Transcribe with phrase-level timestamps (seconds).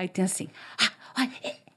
[0.00, 0.48] Aí tem assim,
[0.82, 1.30] ah, olha,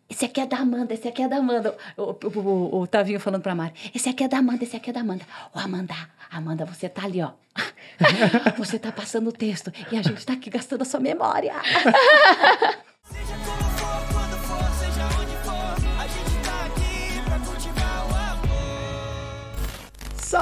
[0.09, 1.75] esse aqui é da Amanda, esse aqui é da Amanda.
[1.97, 4.91] O, o, o, o Tavinho falando pra Mari, esse aqui é da Amanda, esse aqui
[4.91, 5.25] é da Amanda.
[5.53, 5.93] Ô, Amanda,
[6.31, 7.31] Amanda, você tá ali, ó.
[8.57, 11.53] você tá passando o texto e a gente tá aqui gastando a sua memória.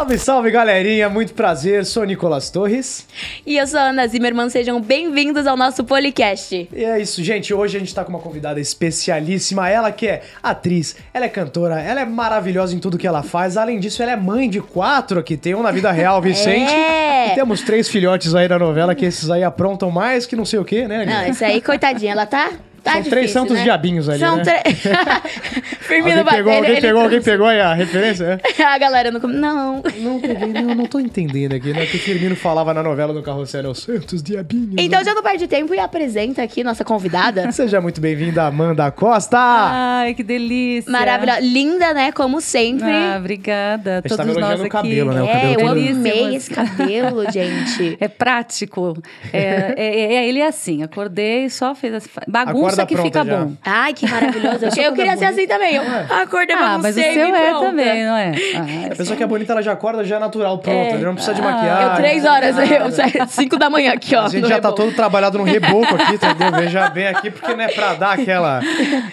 [0.01, 1.07] Salve, salve, galerinha!
[1.09, 3.05] Muito prazer, sou Nicolas Torres.
[3.45, 6.67] E eu sou a Ana Zimmermann, sejam bem-vindos ao nosso podcast.
[6.73, 7.53] E é isso, gente.
[7.53, 9.69] Hoje a gente tá com uma convidada especialíssima.
[9.69, 13.57] Ela que é atriz, ela é cantora, ela é maravilhosa em tudo que ela faz.
[13.57, 16.73] Além disso, ela é mãe de quatro que tem um na vida real, Vicente.
[16.73, 17.33] É.
[17.33, 20.57] E temos três filhotes aí na novela que esses aí aprontam mais que não sei
[20.57, 21.05] o quê, né?
[21.05, 22.49] Não, isso aí, coitadinha, ela tá.
[22.83, 23.63] Tá São três santos né?
[23.63, 24.43] diabinhos ali, São né?
[24.43, 24.81] três.
[25.81, 28.41] Firmino Alguém pegou, alguém ele pegou, alguém pegou aí a referência?
[28.57, 28.63] É?
[28.71, 29.19] A galera não.
[29.19, 29.83] Não.
[29.99, 31.85] Não peguei, não, não tô entendendo aqui, né?
[31.85, 34.75] Que o Firmino falava na novela do Carrossel, é os santos diabinhos.
[34.77, 37.51] Então já não perde tempo e apresenta aqui nossa convidada.
[37.53, 39.37] Seja muito bem-vinda, Amanda Costa!
[39.37, 40.91] Ai, que delícia.
[40.91, 41.39] Maravilhosa.
[41.41, 42.11] Linda, né?
[42.11, 42.89] Como sempre.
[42.89, 43.95] Ah, obrigada.
[43.95, 44.67] gente Todos tava nós aqui.
[44.67, 45.21] o cabelo, né?
[45.21, 47.97] O é, cabelo eu todo- amei esse cabelo, gente.
[47.99, 48.97] É prático.
[49.33, 53.37] É, é- é- ele é assim, acordei, só fez bagunça Acorda que fica já.
[53.37, 53.53] bom.
[53.63, 54.65] Ai, que maravilhoso.
[54.77, 55.75] Eu, eu queria ser assim também.
[55.75, 55.83] Eu
[56.21, 57.65] acordei Ah, mas o seu é pronta.
[57.65, 58.31] também, não é?
[58.55, 60.75] Ah, A pessoa que é bonita, ela já acorda, já é natural, pronto.
[60.95, 60.99] É.
[60.99, 61.87] Já não precisa de Ah, maquiagem.
[61.89, 64.25] Eu três horas, eu saí cinco da manhã aqui, ó.
[64.25, 64.75] A gente já tá reboco.
[64.75, 66.51] todo trabalhado no reboco aqui, entendeu?
[66.53, 68.61] Veja bem aqui, porque não é pra dar aquela...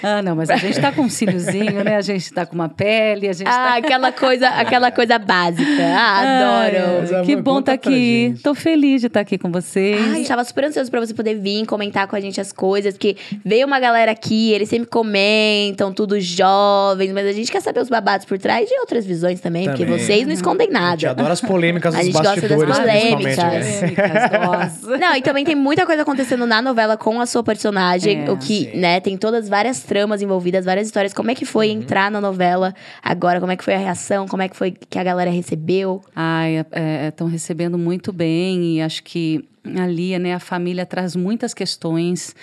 [0.02, 1.96] Ah, não, mas a gente tá com um cíliozinho, né?
[1.96, 3.76] A gente tá com uma pele, a gente Ah, tá...
[3.76, 5.82] aquela coisa, aquela coisa básica.
[5.96, 7.14] Ah, adoro.
[7.14, 8.34] Amor, que bom pra aqui.
[8.42, 10.00] Tô feliz de estar aqui com vocês.
[10.14, 13.16] Ai, tava super ansioso pra você poder vir comentar com a gente as coisas, porque
[13.48, 17.88] veio uma galera aqui, eles sempre comentam, tudo jovens, mas a gente quer saber os
[17.88, 19.98] babados por trás de outras visões também, porque Também.
[19.98, 20.90] vocês não escondem A nada.
[20.92, 23.36] gente adora as polêmicas A dos gente gosta das bastidores, polêmicas.
[23.36, 24.98] né?
[25.00, 28.36] Não, e também tem muita coisa acontecendo na novela com a sua personagem, É, o
[28.36, 28.76] que, sim.
[28.78, 31.12] né, tem todas várias tramas envolvidas, várias histórias.
[31.14, 31.78] Como é que foi Uhum.
[31.78, 33.40] entrar na novela agora?
[33.40, 34.26] Como é que foi a reação?
[34.28, 36.02] Como é que foi que a galera recebeu?
[36.14, 36.64] Ai,
[37.08, 39.44] estão recebendo muito bem e acho que
[39.78, 42.34] ali, né, a família traz muitas questões.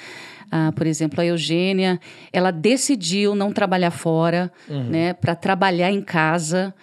[0.51, 1.99] Ah, por exemplo, a Eugênia,
[2.31, 6.73] ela decidiu não trabalhar fora, né, para trabalhar em casa,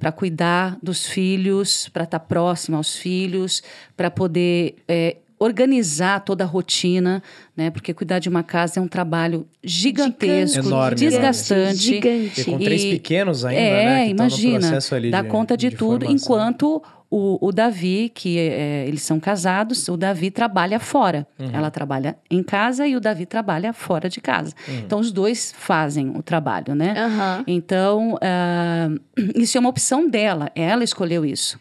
[0.00, 3.62] para cuidar dos filhos, para estar próxima aos filhos,
[3.96, 7.22] para poder é, organizar toda a rotina,
[7.56, 11.76] né, porque cuidar de uma casa é um trabalho gigantesco, Enorme, desgastante.
[11.76, 12.40] Gigante.
[12.40, 14.04] E com três E- pequenos ainda, é, né?
[14.06, 14.60] que imagina.
[14.60, 16.14] processo ali dá de- conta de, de tudo, formação.
[16.14, 16.82] enquanto
[17.14, 21.26] o, o Davi, que é, eles são casados, o Davi trabalha fora.
[21.38, 21.50] Uhum.
[21.52, 24.54] Ela trabalha em casa e o Davi trabalha fora de casa.
[24.66, 24.78] Uhum.
[24.78, 26.94] Então, os dois fazem o trabalho, né?
[26.96, 27.44] Aham.
[27.46, 28.88] Então, ah,
[29.36, 31.60] isso é uma opção dela, ela escolheu isso.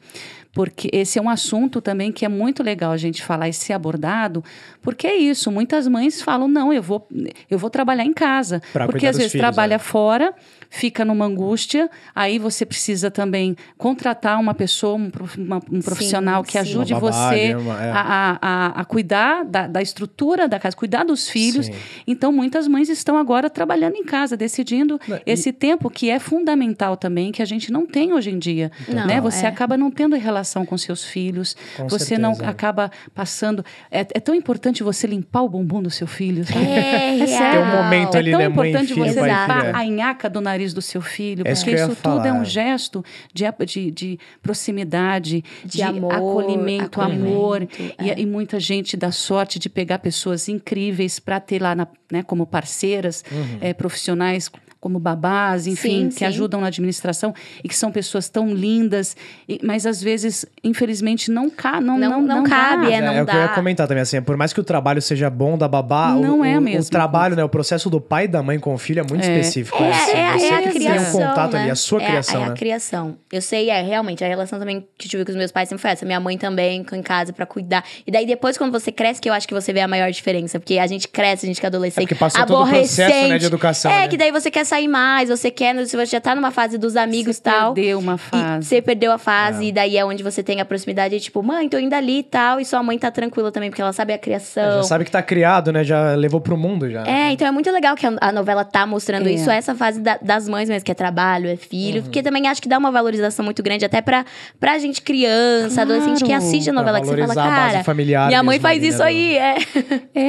[0.53, 3.73] Porque esse é um assunto também que é muito legal a gente falar e ser
[3.73, 4.43] abordado,
[4.81, 7.07] porque é isso, muitas mães falam, não, eu vou,
[7.49, 8.61] eu vou trabalhar em casa.
[8.73, 9.79] Pra porque às vezes filhos, trabalha é.
[9.79, 10.33] fora,
[10.71, 16.43] fica numa angústia, aí você precisa também contratar uma pessoa, um, prof- uma- um profissional
[16.43, 16.59] que sim.
[16.59, 17.91] ajude Uma babá, você né, uma- é.
[17.91, 21.65] a, a, a, cuidar da, da estrutura da casa, cuidar dos filhos.
[21.65, 21.73] Sim.
[22.07, 26.19] Então, muitas mães estão agora trabalhando em casa, decidindo Não, e- esse tempo que é
[26.19, 28.71] fundamental também, que a gente não tem hoje em dia.
[28.87, 29.19] Não, né?
[29.19, 29.49] Você é.
[29.49, 32.49] acaba não tendo relação com seus filhos, Com você não certeza.
[32.49, 33.65] acaba passando.
[33.91, 36.45] É, é tão importante você limpar o bumbum do seu filho.
[36.45, 36.59] sabe?
[36.65, 37.17] É.
[37.51, 39.75] Tem um momento É ali, tão né, mãe e importante filho, você e limpar filha.
[39.77, 42.45] a nhaca do nariz do seu filho, É isso porque ia isso tudo é um
[42.45, 47.63] gesto de, de, de proximidade, De de, amor, acolhimento, amor.
[47.63, 48.19] acolhimento, E, é.
[48.19, 52.45] e muita gente dá sorte de pegar pessoas incríveis para ter lá na- né, como
[52.45, 53.57] parceiras, Uhum.
[53.61, 54.49] eh, profissionais
[54.81, 56.25] como babás, enfim, Sim, que sim.
[56.25, 57.33] ajudam na administração
[57.63, 59.15] e que são pessoas tão lindas,
[59.47, 62.49] e- mas às vezes, infelizmente, não, ca não, Não- não, não dá.
[62.49, 63.53] cabe, Mas é, não é o que eu ia dá.
[63.53, 66.45] comentar também, assim, por mais que o trabalho seja bom da babá, o- Não o,
[66.45, 68.99] é o, mesma trabalho, né, o processo do pai e da mãe com o filho
[69.01, 69.37] é muito É.
[69.39, 69.77] específico.
[69.77, 69.91] É, né?
[69.93, 71.59] Assim, é, é você a que tem criação, um contato né?
[71.61, 72.51] ali, a sua É, criação, é, né?
[72.51, 73.17] a criação.
[73.31, 75.81] Eu sei, é, realmente, a relação também que eu tive com os meus pais sempre
[75.83, 76.05] foi essa.
[76.07, 77.83] Minha mãe também, com- em casa, pra cuidar.
[78.07, 80.59] E daí, depois, quando você cresce, que eu acho que você vê a maior diferença.
[80.59, 83.27] Porque a gente cresce, a gente que é adolescente, É porque passou todo o processo,
[83.29, 84.07] né, de educação, É, né?
[84.07, 86.95] que daí você quer sair mais, você quer, se você já tá numa fase dos
[86.95, 87.73] amigos e Você tal.
[87.73, 88.67] perdeu uma E fase.
[88.67, 91.77] você perdeu a fase, e daí é onde você tem a proximidade, tipo, mãe, tô
[91.77, 94.63] indo ali e tal, e sua mãe tá tranquila também, porque ela sabe a criação.
[94.63, 95.83] É, já sabe que tá criado, né?
[95.83, 97.05] Já levou pro mundo já.
[97.05, 99.33] É, então é muito legal que a, a novela tá mostrando É.
[99.33, 102.01] isso, essa fase da- das mães mesmo, que é trabalho, é filho.
[102.03, 104.25] Porque também acho que dá uma valorização muito grande, até pra,
[104.59, 106.43] pra gente criança, adolescente que Claro.
[106.43, 108.77] assiste a novela, Pra que você fala, valorizar a base cara, familiar minha mãe faz
[108.79, 109.55] ali, isso né, aí, é.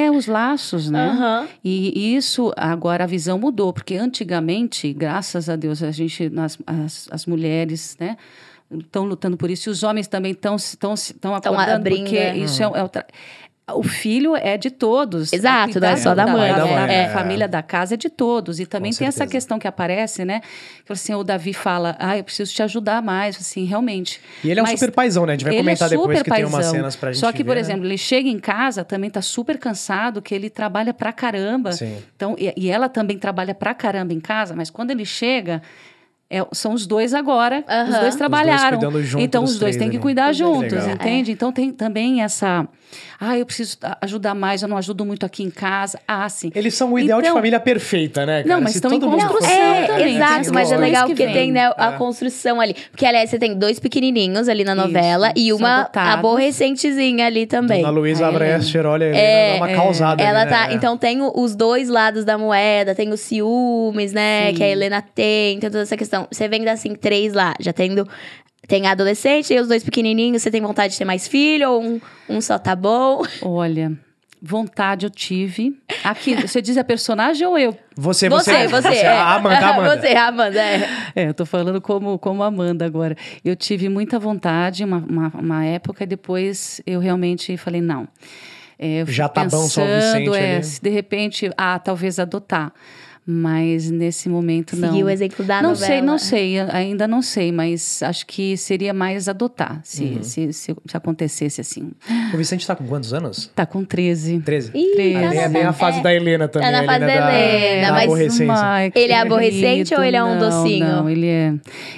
[0.06, 1.09] É, os laços, né?
[1.11, 1.47] Aham.
[1.65, 4.31] E isso, agora a visão mudou, porque antigamente,
[4.93, 8.17] graças a Deus, a gente, nós, as, as mulheres, né,
[8.70, 12.37] estão lutando por isso, e os homens também estão acordando, abrindo, porque é.
[12.37, 12.90] isso é, é o
[13.70, 15.32] o filho é de todos.
[15.32, 16.87] Exato, A não é só da mãe, Da, né?
[16.87, 17.09] da É.
[17.11, 18.59] família da casa é de todos.
[18.59, 19.32] E também Com tem essa certeza.
[19.37, 20.41] questão que aparece, né?
[20.85, 24.20] Que assim, o Davi fala, ah, eu preciso te ajudar mais, assim, realmente.
[24.43, 25.32] E ele é um Mas super paizão, né?
[25.32, 26.73] A gente vai ele comentar é depois super que tem umas paizão.
[26.73, 27.61] cenas pra gente Só que, por ver, né?
[27.61, 31.73] exemplo, ele chega em casa, também tá super cansado, que ele trabalha pra caramba.
[31.73, 31.97] Sim.
[32.17, 35.62] Então, e, e ela também trabalha pra caramba em casa, mas quando ele chega,
[36.29, 37.58] é- são os dois agora.
[37.67, 38.79] Os Os dois dois trabalharam.
[38.79, 40.03] cuidando junto então, os dois têm que ali.
[40.03, 41.31] cuidar Os dois juntos, entende?
[41.32, 42.67] Então, tem também essa.
[43.21, 45.99] Ah, eu preciso a- ajudar mais, eu não ajudo muito aqui em casa.
[46.06, 46.50] Ah, sim.
[46.55, 48.55] Eles são o ideal de Então- família perfeita, né, cara?
[48.55, 51.33] Não, mas Se estão em construção É, também, exato, mas é legal que vem.
[51.33, 51.97] tem né, a É.
[51.97, 52.75] construção ali.
[52.91, 57.47] Porque, aliás, você tem dois pequenininhos ali na Isso, novela e são uma aborrecentezinha ali
[57.47, 57.81] também.
[57.83, 59.75] Dona Luísa A Abrester, olha, É, uma é.
[59.75, 60.23] causada.
[60.23, 60.56] Ela ali, né?
[60.56, 60.73] tá.
[60.73, 64.49] Então tem os dois lados da moeda, tem os ciúmes, né?
[64.49, 64.55] Sim.
[64.55, 66.27] Que a Helena tem, tem toda essa questão.
[66.31, 68.06] Você vendo assim, três lá, já tendo.
[68.69, 70.43] Tem a adolescente e os dois pequenininhos.
[70.43, 73.23] Você tem vontade de ter mais filho ou um, um só tá bom?
[73.43, 73.93] Olha,
[74.41, 75.76] vontade eu tive.
[76.03, 77.76] Aqui, você diz a personagem ou eu?
[77.97, 78.97] Você, você, Você, você.
[78.99, 79.09] é.
[79.09, 80.00] A Amanda, a Amanda.
[80.03, 80.88] Você, a Amanda, é.
[81.14, 83.17] É, eu tô falando como, como Amanda agora.
[83.44, 88.08] Eu tive muita vontade, uma, uma, uma época, e depois eu realmente falei, não.
[88.79, 90.65] É, eu Já tá bom só o pensando, Vicente é, ali.
[90.65, 92.73] se de repente, ah, talvez adotar.
[93.24, 94.88] Mas nesse momento não.
[94.90, 95.86] Seguir o exemplo da não novela.
[95.86, 100.22] sei, não sei, ainda não sei, mas acho que seria mais adotar, se, Uhum.
[100.24, 101.92] se, se, se acontecesse assim.
[102.34, 103.48] O Vicente tá com quantos anos?
[103.54, 104.40] Tá com 13.
[104.40, 104.72] 13.
[104.74, 105.12] Ih, Três.
[105.14, 106.02] tá Ali é na- bem a fase é.
[106.02, 106.72] da Helena também.
[106.72, 109.94] na a fase da Helena, da mas- que Ele é aborrecente querido.
[110.00, 110.84] ou ele é um Não, docinho?
[110.86, 111.54] Não, ele é.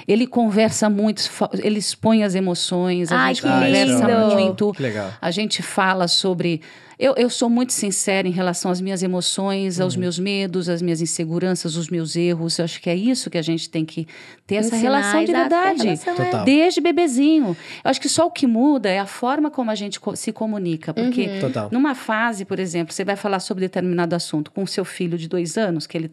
[0.07, 1.23] Ele conversa muito,
[1.63, 4.35] ele expõe as emoções, a Ai, gente que conversa lindo.
[4.35, 4.71] muito.
[4.73, 5.09] Que legal.
[5.19, 6.61] A gente fala sobre.
[6.97, 9.83] Eu, eu sou muito sincera em relação às minhas emoções, Uhum.
[9.83, 12.57] aos meus medos, às minhas inseguranças, os meus erros.
[12.57, 14.07] Eu acho que é isso que a gente tem que
[14.47, 15.83] ter essa Ensinar, relação de verdade.
[15.83, 16.43] relação é-.
[16.45, 17.57] Desde bebezinho.
[17.83, 20.31] Eu acho que só o que muda é a forma como a gente co- se
[20.31, 20.93] comunica.
[20.93, 21.69] Porque Uhum.
[21.71, 25.27] Numa fase, por exemplo, você vai falar sobre determinado assunto com o seu filho de
[25.27, 26.11] dois anos, que ele,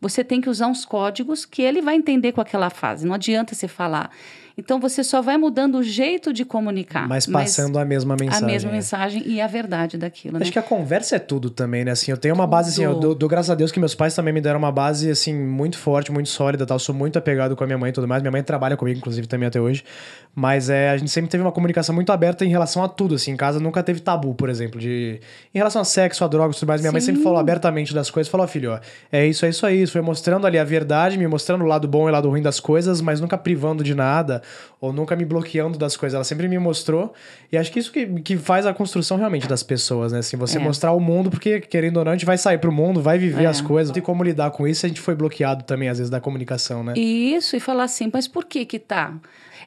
[0.00, 3.06] você tem que usar uns códigos que ele vai entender com aquela fase.
[3.06, 4.10] Não adianta você falar.
[4.56, 7.08] Então você só vai mudando o jeito de comunicar.
[7.08, 8.46] Mas passando a mesma a mensagem.
[8.46, 8.72] mesma é.
[8.72, 10.36] mensagem e a verdade daquilo.
[10.36, 10.52] Acho né?
[10.52, 11.90] que a conversa é tudo também, né?
[11.90, 13.00] Assim, eu tenho uma base, assim, eu Tudo.
[13.00, 15.76] dou, dou graças a Deus que meus pais também me deram uma base, assim, muito
[15.76, 16.76] forte, muito sólida, tal.
[16.76, 18.22] Eu sou muito apegado com a minha mãe e tudo mais.
[18.22, 19.82] Minha mãe trabalha comigo, inclusive, também até hoje.
[20.34, 23.32] Mas é, a gente sempre teve uma comunicação muito aberta em relação a tudo, assim.
[23.32, 25.20] Em casa nunca teve tabu, por exemplo, de...
[25.52, 26.80] Em relação a sexo, a drogas e tudo mais.
[26.80, 27.24] Minha mãe sempre Sim.
[27.24, 28.30] falou abertamente das coisas.
[28.30, 28.80] Falou, ó, filho, ó,
[29.10, 29.92] é isso, é isso, é isso.
[29.92, 32.60] Foi mostrando ali a verdade, me mostrando o lado bom e o lado ruim das
[32.60, 34.43] coisas, mas nunca privando de nada.
[34.80, 36.14] Ou nunca me bloqueando das coisas.
[36.14, 37.12] Ela sempre me mostrou.
[37.50, 40.18] E acho que isso que, que faz a construção realmente das pessoas, né?
[40.18, 40.60] Assim, você É.
[40.60, 43.44] mostrar o mundo, porque querendo ou não, a gente vai sair pro mundo, vai viver
[43.44, 43.46] É.
[43.46, 43.96] as coisas.
[43.96, 46.94] E como lidar com isso, a gente foi bloqueado também, às vezes, da comunicação, né?
[46.96, 49.14] Isso, e falar assim, mas por que que tá?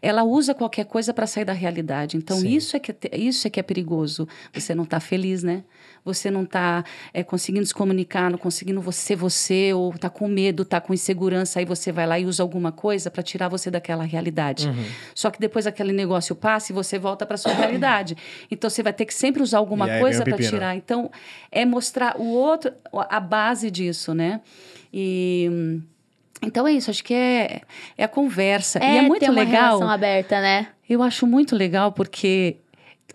[0.01, 2.17] Ela usa qualquer coisa para sair da realidade.
[2.17, 2.49] Então, Sim.
[2.49, 4.27] isso é, que é, isso é que é perigoso.
[4.53, 5.63] Você não tá feliz, né?
[6.03, 10.27] Você não tá é, conseguindo se comunicar, não conseguindo você ser você, ou tá com
[10.27, 13.69] medo, tá com insegurança, aí você vai lá e usa alguma coisa para tirar você
[13.69, 14.67] daquela realidade.
[14.67, 14.85] Uhum.
[15.13, 18.15] Só que depois aquele negócio passa e você volta para sua realidade.
[18.49, 20.75] Então, você vai ter que sempre usar alguma aí coisa para tirar.
[20.75, 21.11] Então,
[21.51, 24.41] é mostrar o outro, a base disso, né?
[24.94, 25.81] E.
[26.42, 27.62] Então é isso, acho que é,
[27.98, 28.80] é a conversa.
[28.80, 29.78] e é muito ter uma legal.
[29.78, 30.68] relação aberta, né?
[30.89, 32.57] Eu acho muito legal porque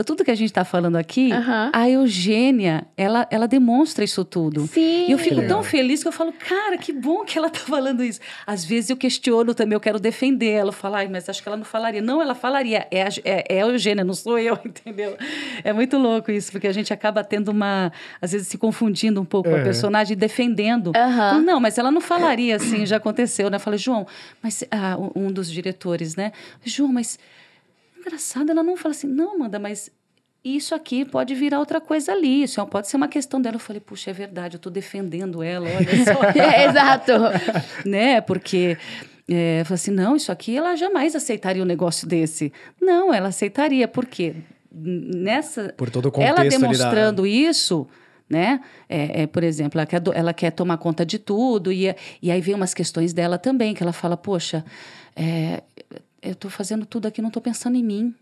[0.06, 1.70] tudo que a gente está falando aqui, Aham.
[1.72, 4.66] a Eugênia, ela, ela demonstra isso tudo.
[4.66, 5.06] Sim.
[5.08, 8.02] E eu fico tão feliz que eu falo, cara, que bom que ela tá falando
[8.02, 8.18] isso.
[8.46, 11.48] Às vezes eu questiono também, eu quero defender ela, eu falo, "Ai, mas acho que
[11.48, 12.00] ela não falaria.
[12.00, 15.16] Não, ela falaria, é a, é, é a Eugênia, não sou eu, entendeu?
[15.62, 19.24] É muito louco isso, porque a gente acaba tendo uma, às vezes se confundindo um
[19.26, 19.60] pouco com É.
[19.60, 20.92] a personagem e defendendo.
[20.94, 23.56] Falo, não, mas ela não falaria assim, já aconteceu, né?
[23.56, 24.06] Eu falei, João,
[24.42, 26.32] mas ah, um um dos diretores, né?
[26.64, 27.18] João, mas
[28.02, 29.90] engraçado, ela não fala assim, não, Amanda, mas
[30.44, 33.56] isso aqui pode virar outra coisa ali, isso é- pode ser uma questão dela.
[33.56, 36.20] Eu falei, puxa, é verdade, eu tô defendendo ela, olha só.
[36.38, 37.12] É, exato.
[37.86, 38.20] né?
[38.20, 38.76] Porque
[39.28, 42.52] é, eu falei assim, não, isso aqui ela jamais aceitaria um negócio desse.
[42.80, 44.34] Não, ela aceitaria, porque
[44.70, 47.86] nessa Por todo o ela contexto ali da- demonstrando isso,
[48.28, 48.60] né?
[48.88, 52.40] É, é, por exemplo, ela quer, ela quer tomar conta de tudo, e, e aí
[52.40, 54.64] vem umas questões dela também, que ela fala, poxa,
[55.14, 55.62] é,
[56.22, 58.14] eu estou fazendo tudo aqui, não estou pensando em mim.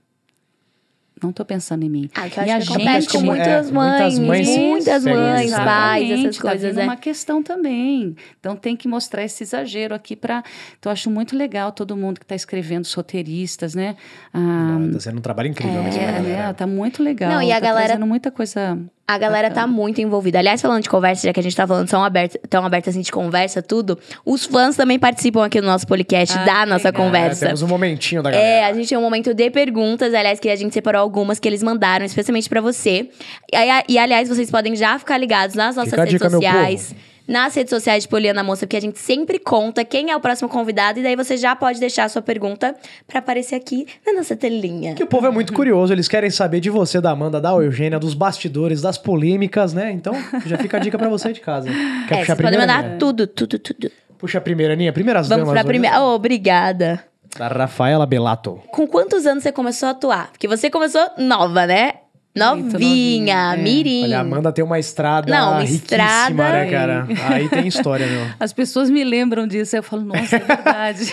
[1.23, 2.11] Não estou pensando em mim.
[2.15, 4.57] Ah, que eu e acho a que gente, acontece com muitas é, mães, muitas mães
[4.57, 6.85] muitas mães, isso, pais, essas coisas, tá vindo né?
[6.85, 8.17] uma questão também.
[8.39, 10.43] Então tem que mostrar esse exagero aqui para.
[10.79, 13.97] Então eu acho muito legal todo mundo que está escrevendo, os roteiristas, né?
[14.33, 16.53] Ah, Tá sendo um trabalho incrível mesmo, né, é, né?
[16.55, 17.31] Tá muito legal.
[17.31, 18.79] Não, e a tá galera- muita coisa.
[19.13, 20.39] A galera tá muito envolvida.
[20.39, 23.01] Aliás, falando de conversa, já que a gente tá falando tão aberto, tão aberto assim
[23.01, 27.03] de conversa, tudo, os fãs também participam aqui no nosso podcast Ah, da nossa legal.
[27.03, 27.47] É, conversa.
[27.47, 28.67] temos um momentinho da É, galera.
[28.69, 31.63] a gente tem um momento de perguntas, aliás, que a gente separou algumas que eles
[31.63, 33.09] mandaram especialmente pra você.
[33.53, 36.95] E, e, aliás, vocês podem já ficar ligados nas nossas Fica redes dica, meu sociais.
[37.31, 40.49] Nas redes sociais de Poliana Moça, porque a gente sempre conta quem é o próximo
[40.49, 40.99] convidado.
[40.99, 42.75] E daí você já pode deixar a sua pergunta
[43.07, 44.95] pra aparecer aqui na nossa telinha.
[44.97, 48.01] Que o povo é muito curioso, eles querem saber de você, da Amanda, da Eugênia,
[48.01, 49.93] dos bastidores, das polêmicas, né?
[49.93, 50.13] Então,
[50.45, 51.69] já fica a dica pra você de casa.
[52.09, 52.99] Quer É, puxar primeira, mandar Aninha?
[52.99, 53.91] tudo, tudo, tudo.
[54.19, 54.93] Puxa a primeira, Aninha.
[54.93, 55.69] Primeiras Vamos damas pra hoje.
[55.69, 56.03] primeira.
[56.03, 57.05] Oh, obrigada.
[57.39, 58.61] Da Rafaela Belato.
[58.73, 60.31] Com quantos anos você começou a atuar?
[60.33, 61.93] Porque você começou nova, né?
[62.35, 63.57] Novinha, novinha, é.
[63.57, 64.05] mirim.
[64.05, 66.35] Olha, a Amanda tem uma estrada Não, uma riquíssima, estrada.
[66.35, 67.07] né, cara?
[67.29, 68.27] Aí tem história, meu.
[68.39, 71.13] As pessoas me lembram disso, eu falo, nossa, é verdade.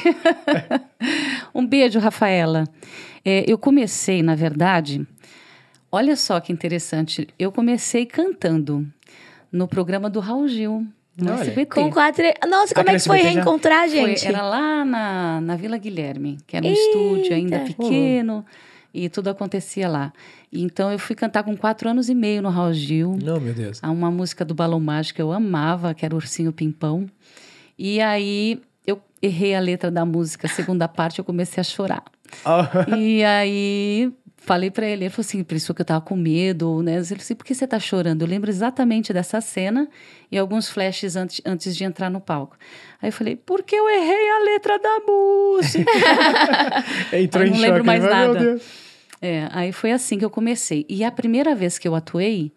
[1.56, 2.66] um beijo, Rafaela.
[3.26, 5.06] É, eu comecei, na verdade,
[5.92, 8.88] olha só que interessante, eu comecei cantando
[9.52, 10.86] no programa do Raul Gil,
[11.20, 11.42] no Olha.
[11.42, 11.74] SBT.
[11.82, 12.24] Com quatro.
[12.48, 13.30] Nossa, como é que foi já?
[13.30, 14.28] reencontrar, Foi- gente?
[14.28, 17.66] era lá na, na Vila Guilherme, que era um estúdio ainda Eita.
[17.74, 18.46] pequeno,
[18.94, 20.14] e tudo acontecia lá.
[20.52, 23.18] Então eu fui cantar com quatro anos e meio no Raul Gil.
[23.22, 23.80] Não, meu Deus.
[23.82, 27.06] Há uma música do Balão Mágico que eu amava, que era Ursinho Pimpão.
[27.78, 32.04] E aí eu errei a letra da música, a segunda parte, eu comecei a chorar.
[32.46, 36.82] Ah, e aí falei pra ele, ele falou assim, pensou que eu tava com medo,
[36.82, 37.00] né?
[37.00, 38.22] Eu falei assim, por que você tá chorando?
[38.22, 39.88] Eu lembro exatamente dessa cena
[40.32, 42.56] e alguns flashes antes, antes de entrar no palco.
[43.02, 45.92] Aí eu falei, porque eu errei a letra da música.
[47.14, 47.70] Entrou Eu em não choque.
[47.70, 48.40] lembro mais meu nada.
[48.40, 48.87] Deus.
[49.22, 50.86] É, aí foi assim que eu comecei.
[50.88, 52.52] E a primeira vez que eu atuei,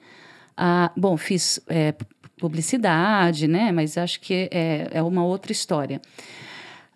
[0.57, 1.95] ah, bom, fiz é,
[2.38, 3.73] publicidade, né?
[3.73, 6.00] Mas acho que é, é uma outra história.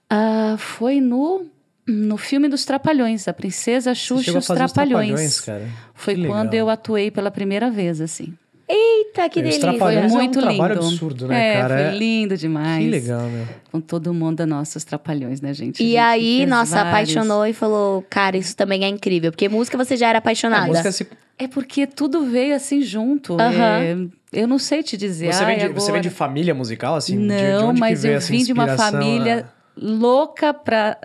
[0.08, 1.46] Ah, foi no,
[1.86, 5.40] no filme dos Trapalhões, A Princesa Xuxa e a os Trapalhões.
[5.40, 5.68] cara.
[5.94, 8.36] Foi quando eu atuei pela primeira vez, assim.
[9.16, 9.78] Eita, que É, os delícia.
[9.78, 10.86] Foi é um muito trabalho lindo.
[10.86, 11.74] absurdo, né, é, cara?
[11.76, 12.84] Foi É- lindo demais.
[12.84, 13.46] Que legal, meu.
[13.70, 15.82] Com todo mundo da nossa, os Trapalhões, né, gente?
[15.82, 16.90] A E gente aí, nossa, vários.
[17.16, 19.30] apaixonou e falou, cara, isso também é incrível.
[19.30, 20.66] Porque música você já era A apaixonada.
[20.66, 21.06] música se...
[21.38, 23.34] É porque tudo veio assim junto.
[23.40, 24.10] Aham.
[24.32, 25.32] É, eu não sei te dizer.
[25.32, 27.16] Você, vem "Ai, de, você vem de agora-" família musical, assim?
[27.16, 29.44] De- de, Não, onde que mas veio eu vim de uma família né?
[29.76, 30.96] louca para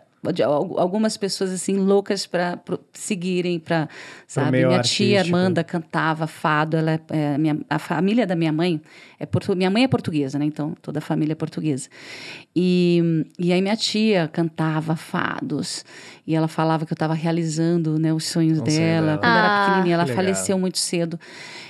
[0.77, 2.59] algumas pessoas assim loucas para
[2.93, 3.87] seguirem para
[4.27, 5.35] sabe meio minha tia artístico.
[5.37, 8.81] Armanda cantava fado ela é- é, minha, a família da minha mãe
[9.19, 11.87] é portu, minha mãe é portuguesa né então toda a família é portuguesa.
[12.55, 15.85] E, e aí minha tia cantava fados
[16.27, 19.17] e ela falava que eu estava realizando né os sonhos dela.
[19.17, 19.17] dela.
[19.17, 21.19] quando Ah, era pequenininha ela faleceu muito cedo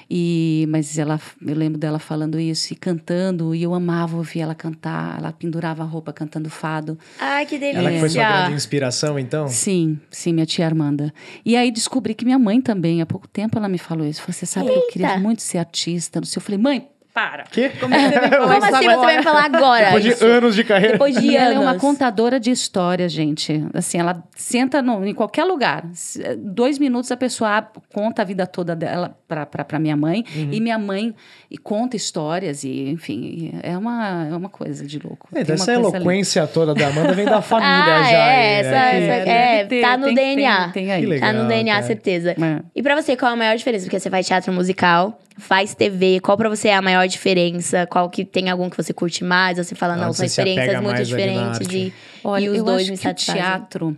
[0.09, 4.55] e mas ela eu lembro dela falando isso e cantando e eu amava ouvir ela
[4.55, 7.79] cantar ela pendurava a roupa cantando fado Ai, que delícia.
[7.79, 9.47] Ela que foi sua grande inspiração, então?
[9.47, 11.13] Sim, sim, minha tia Armanda.
[11.45, 14.21] E aí descobri que minha mãe também, há pouco tempo ela me falou isso.
[14.27, 15.19] Você sabe que eu queria Eita.
[15.19, 16.19] muito ser artista.
[16.19, 16.37] Não sei.
[16.39, 16.87] Eu falei, mãe,
[17.19, 17.43] para.
[17.43, 17.69] Que?
[17.69, 19.01] Como é que você me falou Como assim você agora?
[19.07, 19.85] vai me falar agora?
[19.85, 20.25] Depois de isso?
[20.25, 20.93] anos de carreira.
[20.93, 21.63] Depois de E ela é anos.
[21.63, 23.63] uma contadora de história, gente.
[23.73, 25.85] Assim, ela senta no- em qualquer lugar.
[25.93, 30.23] Se- Dois minutos a pessoa conta a vida toda dela para minha mãe.
[30.35, 30.49] Uhum.
[30.51, 31.13] E minha mãe
[31.51, 32.63] e conta histórias.
[32.63, 35.27] E, enfim, é uma, é uma coisa de louco.
[35.33, 35.95] É, essa coisa ali.
[35.97, 38.09] eloquência toda da Amanda vem da família Ah, já.
[38.11, 38.99] é, aí, essa- né?
[39.15, 40.59] essa- Que- é, ter, tá no tem DNA.
[40.69, 41.01] Tem, tem aí.
[41.01, 41.33] Que legal.
[41.33, 41.85] Tá no DNA, cara.
[41.85, 42.31] certeza.
[42.31, 42.61] É.
[42.75, 43.85] E pra você, qual é a maior diferença?
[43.85, 47.88] Porque você faz teatro musical, faz TV, qual pra você é a maior diferença?
[47.88, 49.58] Qual que tem algum que você curte mais?
[49.58, 51.93] Você fala, Onde não, você são experiências muito diferentes e,
[52.24, 53.41] Olha, e os eu dois acho me que satisfazem.
[53.41, 53.98] o teatro,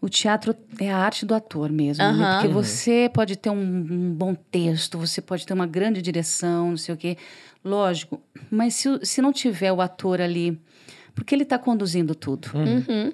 [0.00, 2.16] o teatro é a arte do ator mesmo, Aham.
[2.18, 2.28] né?
[2.34, 2.52] Porque Uhum.
[2.54, 6.94] você pode ter um, um bom texto, você pode ter uma grande direção, não sei
[6.94, 7.16] o quê,
[7.64, 8.20] lógico.
[8.50, 10.60] Mas se, se não tiver o ator ali,
[11.14, 12.50] porque ele está conduzindo tudo.
[12.54, 13.12] Uhum.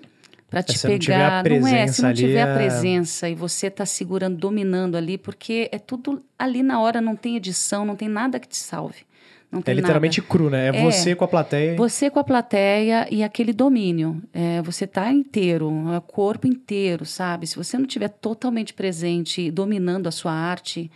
[0.50, 1.86] Para te É, se não tiver a pegar, não é?
[1.88, 6.22] Se não tiver é- a presença e você está segurando, dominando ali, porque é tudo
[6.38, 9.06] ali na hora, não tem edição, não tem nada que te salve.
[9.52, 10.66] Não É tem literalmente cru, né?
[10.66, 10.84] É, É.
[10.84, 11.76] você com a plateia.
[11.76, 14.22] você com a plateia e aquele domínio.
[14.32, 17.46] É, você tá inteiro, é o corpo inteiro, sabe?
[17.46, 20.90] Se você não estiver totalmente presente, dominando a sua arte,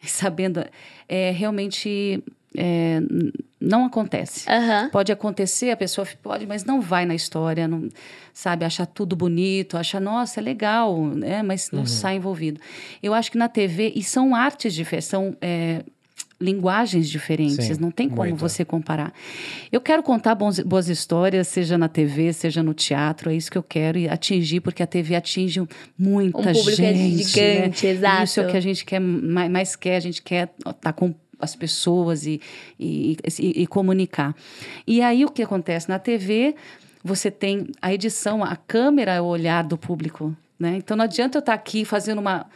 [0.02, 0.64] sabendo,
[1.08, 2.22] é, realmente
[2.56, 3.00] é,
[3.60, 4.48] não acontece.
[4.48, 4.88] Aham.
[4.90, 7.88] Pode acontecer, a pessoa pode, mas não vai na história, não,
[8.32, 8.64] sabe?
[8.64, 11.42] Achar tudo bonito, achar, nossa, é legal, né?
[11.42, 11.80] Mas Uhum.
[11.80, 12.60] não sai envolvido.
[13.02, 15.82] Eu acho que na TV, e são artes diferentes, são é,
[16.40, 18.38] linguagens diferentes, Sim, não tem como muito.
[18.38, 19.12] você comparar.
[19.72, 23.58] Eu quero contar bons- boas histórias, seja na TV, seja no teatro, é isso que
[23.58, 25.60] eu quero e atingir, porque a TV atinge
[25.98, 27.24] muita Um público gente.
[27.24, 27.92] gigante, né?
[27.92, 28.24] exato.
[28.24, 31.12] Isso é o que a gente quer, mais, mais quer, a gente quer estar com
[31.40, 32.40] as pessoas e,
[32.78, 34.34] e, e- e comunicar.
[34.86, 35.88] E aí o que acontece?
[35.88, 36.54] Na TV,
[37.04, 40.34] você tem a edição, a câmera é o olhar do público.
[40.58, 40.74] Né?
[40.76, 42.46] Então não adianta eu estar aqui fazendo uma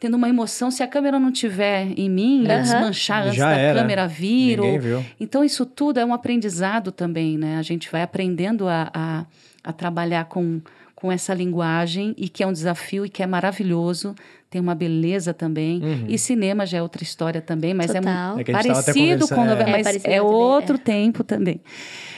[0.00, 0.70] tendo uma emoção.
[0.70, 2.62] Se a câmera não tiver em mim, eu Aham.
[2.62, 3.80] desmanchar antes Já da era.
[3.80, 4.58] câmera vir.
[4.58, 5.04] Ou-.
[5.20, 7.58] Então, isso tudo é um aprendizado também, né?
[7.58, 9.26] A gente vai aprendendo a, a,
[9.62, 10.58] a trabalhar com,
[10.94, 14.14] com essa linguagem e que é um desafio e que é maravilhoso.
[14.50, 15.80] Tem uma beleza também.
[16.08, 18.36] E cinema já é outra história também, mas é, Total.
[18.36, 19.70] É até parecido com novela, é.
[19.70, 20.78] É mas é, também, outro é.
[20.78, 21.60] tempo também.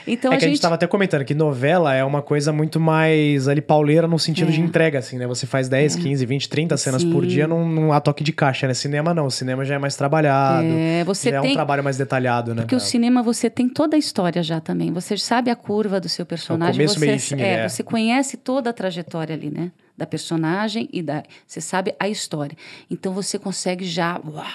[0.07, 0.55] Então, é a que a gente...
[0.55, 4.49] gente tava até comentando que novela é uma coisa muito mais ali pauleira no sentido
[4.49, 4.51] É.
[4.51, 5.27] de entrega, assim, né?
[5.27, 7.29] Você faz 10, 15, 20, 30 cenas por Sim.
[7.29, 8.73] dia num, num a toque de caixa, né?
[8.73, 10.65] Cinema não, cinema já é mais trabalhado.
[10.67, 12.63] É, você já é um tem- trabalho mais detalhado, né?
[12.63, 14.91] Porque o cinema você tem toda a história já também.
[14.91, 16.73] Você sabe a curva do seu personagem.
[16.73, 17.69] começo, você, meio e fim, é, é.
[17.69, 19.71] você conhece toda a trajetória ali, né?
[19.95, 21.23] Da personagem e da.
[21.45, 22.57] Você sabe a história.
[22.89, 24.19] Então você consegue já.
[24.25, 24.45] uau.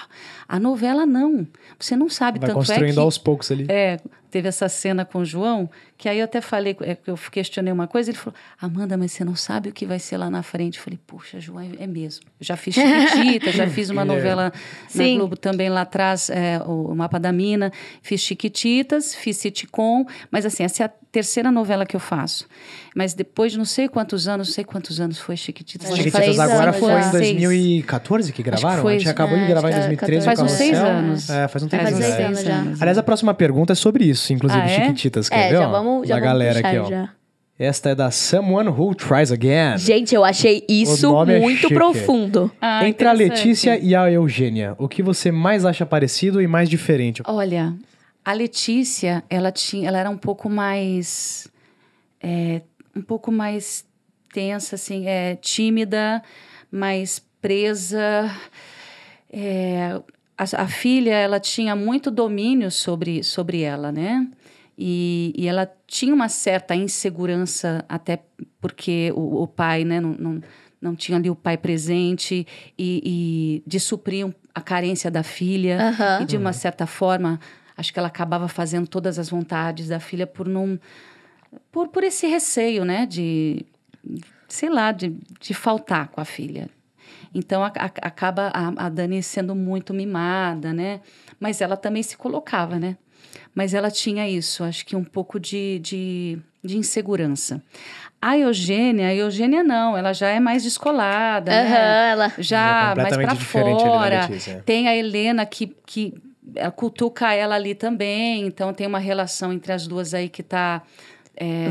[0.47, 1.47] A novela não.
[1.79, 3.65] Você não sabe Vai tanto construindo é que, aos poucos ali.
[3.69, 7.17] É, teve essa cena com o João, que aí eu até falei, é, que eu
[7.31, 10.29] questionei uma coisa, ele falou, Amanda, mas você não sabe o que vai ser lá
[10.29, 10.77] na frente.
[10.77, 12.23] Eu falei, puxa, João, é, é mesmo.
[12.39, 14.51] Eu já fiz Chiquitita, já fiz uma é- novela na
[14.87, 15.17] Sim.
[15.17, 17.71] Globo também lá atrás, é, o, Mapa da Mina,
[18.01, 22.45] fiz Chiquititas, fiz sitcom, mas assim, essa é a terceira novela que eu faço.
[22.95, 25.89] Mas depois de não sei quantos anos, não sei quantos anos foi Chiquititas.
[25.89, 26.99] Que Chiquititas seis agora foi já.
[26.99, 27.41] em Seis.
[27.41, 28.81] 2014 que gravaram?
[28.81, 30.77] foi a gente acabou de É, gravar em acho que é 2013 Faz uns seis
[30.77, 31.29] anos.
[31.29, 32.61] É, faz um tempo Faz seis anos já.
[32.79, 34.81] Aliás, a próxima pergunta é sobre isso, inclusive, Ah, é?
[34.85, 35.29] Chiquititas.
[35.29, 35.71] Quer É, ver, já ó?
[35.71, 36.85] vamos, já da vamos galera aqui, ó.
[36.89, 37.09] já.
[37.57, 39.77] Esta é da Someone Who Tries Again.
[39.77, 41.73] Gente, eu achei isso é muito chique.
[41.73, 42.49] profundo.
[42.61, 43.11] Ah, Entre a.
[43.11, 47.21] Letícia e a Eugênia, o que você mais acha parecido e mais diferente?
[47.27, 47.73] Olha,
[48.23, 51.49] a Letícia, ela tinha, ela era um pouco mais,
[52.23, 52.61] é,
[52.95, 53.83] um pouco mais
[54.33, 56.23] tensa, assim, é, tímida,
[56.71, 58.31] mais presa.
[59.31, 59.99] É,
[60.39, 64.25] a, a filha, ela tinha muito domínio sobre, sobre ela, né?
[64.77, 68.23] E, e ela tinha uma certa insegurança, até
[68.61, 70.41] porque o, o pai, né, não, não,
[70.81, 75.89] não tinha ali o pai presente e, e de suprir a carência da filha.
[75.89, 76.21] Aham.
[76.21, 77.37] E de uma certa forma,
[77.75, 80.79] acho que ela acabava fazendo todas as vontades da filha por não.
[81.69, 83.05] Por, por esse receio, né?
[83.05, 83.65] De.
[84.47, 86.69] Sei lá, de, de faltar com a filha.
[87.33, 91.01] Então a- a- acaba a, a Dani sendo muito mimada, né?
[91.39, 92.97] Mas ela também se colocava, né?
[93.53, 97.61] Mas ela tinha isso, acho que um pouco de, de, de insegurança.
[98.21, 102.09] A Eugênia, a Eugênia não, ela já é mais descolada, Aham, né?
[102.11, 102.27] ela.
[102.37, 104.21] Já já é mais para fora.
[104.27, 104.61] Letícia.
[104.65, 106.13] Tem a Helena que, que
[106.75, 110.81] cutuca ela ali também, então tem uma relação entre as duas aí que tá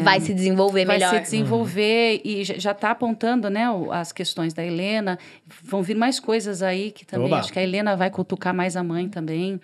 [0.03, 1.15] Vai se desenvolver vai melhor.
[1.15, 5.19] se desenvolver e já- está apontando né, as questões da Helena.
[5.63, 7.39] Vão vir mais coisas aí que também Oba.
[7.41, 9.61] acho que a Helena vai cutucar mais a mãe também.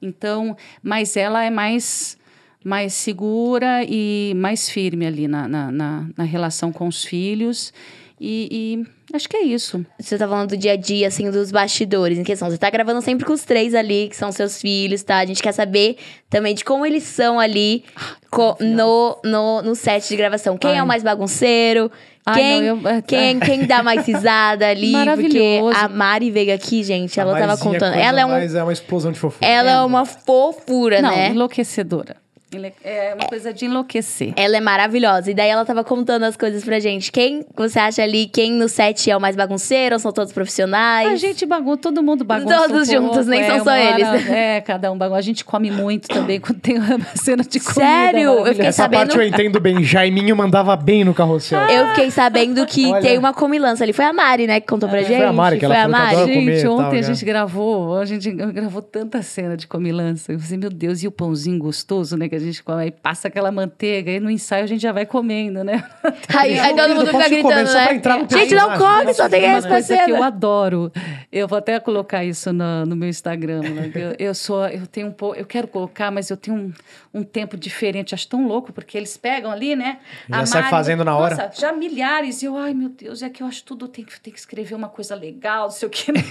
[0.00, 2.18] Então, mas ela é mais
[2.62, 7.72] mais segura e mais firme ali na, na, na, na relação com os filhos.
[8.20, 9.84] E, e acho que é isso.
[9.98, 12.50] Você tá falando do dia a dia, assim, dos bastidores em questão.
[12.50, 15.18] Você tá gravando sempre com os três ali, que são seus filhos, tá?
[15.18, 15.96] A gente quer saber
[16.28, 17.84] também de como eles são ali
[18.30, 20.56] co- no, no, no set de gravação.
[20.56, 20.82] Quem é Ai.
[20.82, 21.90] o mais bagunceiro?
[22.26, 24.92] Ai, Quem, não, eu- é, quem, quem dá mais risada ali?
[24.92, 25.76] Porque Maravilhoso.
[25.78, 27.92] a Mari veio aqui, gente, ela tava contando.
[27.92, 29.46] coisa Ela é, um, mais- é uma explosão de fofura.
[29.50, 31.30] ela é uma fofura, Não, né?
[31.30, 32.16] enlouquecedora.
[32.52, 34.32] Ele- É uma coisa de enlouquecer.
[34.36, 35.30] Ela é maravilhosa.
[35.30, 37.12] E daí ela tava contando as coisas pra gente.
[37.12, 39.94] Quem você acha ali, quem no set é o mais bagunceiro?
[39.94, 41.08] Ou são todos profissionais?
[41.12, 42.56] A gente bagunça, todo mundo bagunça.
[42.56, 44.06] Todos um juntos, pouco, nem é, são só eles.
[44.08, 45.18] hora- é, cada um bagunça.
[45.20, 47.72] A gente come muito também quando tem uma cena de comida.
[47.80, 48.20] Sério?
[48.20, 48.46] Eu.
[48.46, 49.84] Essa sabendo- parte eu entendo bem.
[49.84, 51.60] Jaiminho mandava bem no carrossel.
[51.68, 53.00] Eu fiquei sabendo que Olha.
[53.00, 53.92] tem uma comilança ali.
[53.92, 55.16] Foi a Mari, né, que contou pra gente?
[55.18, 56.16] foi a Mari que ela Foi a Mari.
[56.16, 57.02] adora comer Gente, e tal, ontem a né?
[57.02, 60.32] gente gravou, a gente gravou tanta cena de comilança.
[60.32, 62.28] Eu falei, meu Deus, e o pãozinho gostoso, né?
[62.28, 65.06] Que a gente come, aí passa aquela manteiga, aí no ensaio a gente já vai
[65.06, 65.82] comendo, né?
[66.36, 67.94] Aí, aí todo mundo fica gritando, né?
[67.94, 70.92] entrar no Gente, não come, só tem essa coisa que eu adoro.
[71.30, 73.60] Eu vou até colocar isso no, no meu Instagram.
[73.62, 73.90] né?
[73.94, 76.72] Eu, eu sou, eu tenho um pouco, eu quero colocar, mas eu tenho um,
[77.20, 78.14] um tempo diferente.
[78.14, 79.98] Acho tão louco porque eles pegam ali, né?
[80.28, 81.36] Já a sai Mari- fazendo na hora.
[81.36, 82.42] Nossa, já milhares.
[82.42, 84.74] E eu, ai meu Deus, é que eu acho tudo tem que tem que escrever
[84.74, 86.22] uma coisa legal, não sei o quê, né?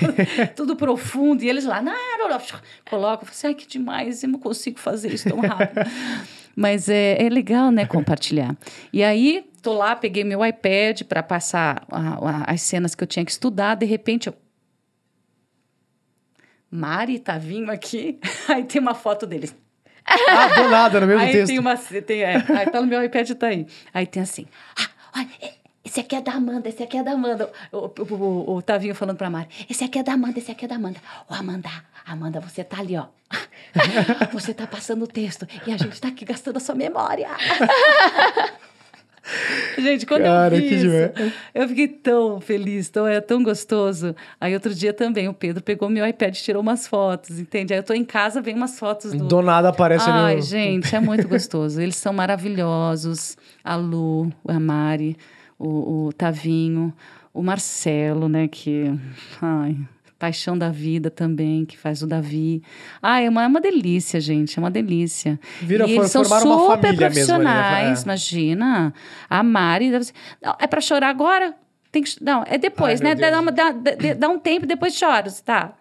[0.55, 1.43] tudo profundo.
[1.43, 2.39] E eles lá, não, não, não.
[2.89, 3.21] colocam.
[3.21, 5.79] Eu falo assim, ai que demais, eu não consigo fazer isso tão rápido.
[6.55, 8.55] Mas é, é legal, né, compartilhar.
[8.91, 13.07] E aí, tô lá, peguei meu iPad para passar a- a- as cenas que eu
[13.07, 13.75] tinha que estudar.
[13.75, 14.33] De repente, eu...
[16.71, 18.19] Mari tá vindo aqui.
[18.47, 19.55] Aí tem uma foto deles.
[20.05, 21.47] Ah, do nada, no mesmo aí texto.
[21.47, 21.75] tem uma...
[21.77, 23.67] Tem, é, aí tá no meu iPad, tá aí.
[23.93, 24.47] Aí tem assim...
[24.75, 25.27] Ah, olha,
[25.85, 27.51] esse aqui é da Amanda, esse aqui é da Amanda.
[27.71, 30.65] O, o, o, o Tavinho falando pra Mari, esse aqui é da Amanda, esse aqui
[30.65, 30.99] é da Amanda.
[31.29, 31.69] Ô, Amanda,
[32.13, 33.05] Amanda, você tá ali, ó.
[34.33, 37.27] Você tá passando o texto e a gente tá aqui gastando a sua memória.
[39.77, 41.33] Gente, quando Cara, eu vi que isso, demais.
[41.53, 44.15] eu fiquei tão feliz, tão, é tão gostoso.
[44.41, 47.71] Aí outro dia também, o Pedro pegou meu iPad e tirou umas fotos, entende?
[47.73, 49.25] Aí eu tô em casa, vem umas fotos do...
[49.27, 50.39] Do nada aparece Ai, ali.
[50.39, 51.79] um- gente, é muito gostoso.
[51.79, 53.37] Eles são maravilhosos.
[53.63, 55.15] A Lu, a Mari,
[55.59, 56.91] o, o Tavinho,
[57.31, 58.47] o Marcelo, né?
[58.47, 58.91] Que.
[59.39, 59.77] Ai,
[60.19, 62.61] paixão da vida também, que faz o Davi.
[63.01, 64.59] Ai, é uma, é uma delícia, gente.
[64.59, 65.39] É uma delícia.
[65.61, 66.93] Vira- e eles são super mesmo né?
[66.97, 68.03] profissionais, É.
[68.03, 68.93] imagina.
[69.29, 71.55] A Mari deve ser, não, é pra chorar agora?
[71.91, 73.31] Tem que, não, é depois, Ai, né?
[73.31, 75.73] Dá, uma- dá, dá, dá um tempo e depois choro, tá?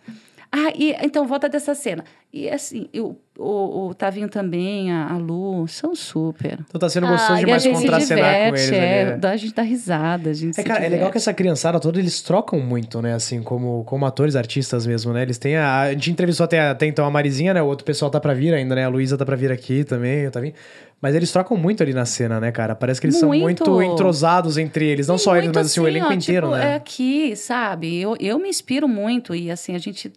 [0.50, 2.04] Ah, e, então volta dessa cena.
[2.32, 6.58] E assim, eu, o, o Tavinho também, a, a Lu, são super.
[6.68, 9.20] Então tá sendo Ah, gostoso e a demais contracenar com eles é, ali.
[9.20, 9.28] né?
[9.30, 11.12] a gente dá risada, a gente É, se cara, é legal diverte.
[11.12, 13.14] que essa criançada toda, eles trocam muito, né?
[13.14, 15.22] Assim, como, como atores, artistas mesmo, né?
[15.22, 15.82] Eles têm a...
[15.82, 17.62] A gente entrevistou até, até então a Marizinha, né?
[17.62, 18.84] O outro pessoal tá pra vir ainda, né?
[18.84, 20.54] A Luísa tá pra vir aqui também, o Tavinho.
[21.00, 22.74] Mas eles trocam muito ali na cena, né, cara?
[22.74, 23.70] Parece que eles são Muito.
[23.70, 25.06] muito entrosados entre eles.
[25.06, 26.72] Não só eles, Muito mas assim, o ó, elenco inteiro, tipo, né?
[26.72, 28.00] É aqui, sabe?
[28.00, 30.12] Eu, eu me inspiro muito e assim, a gente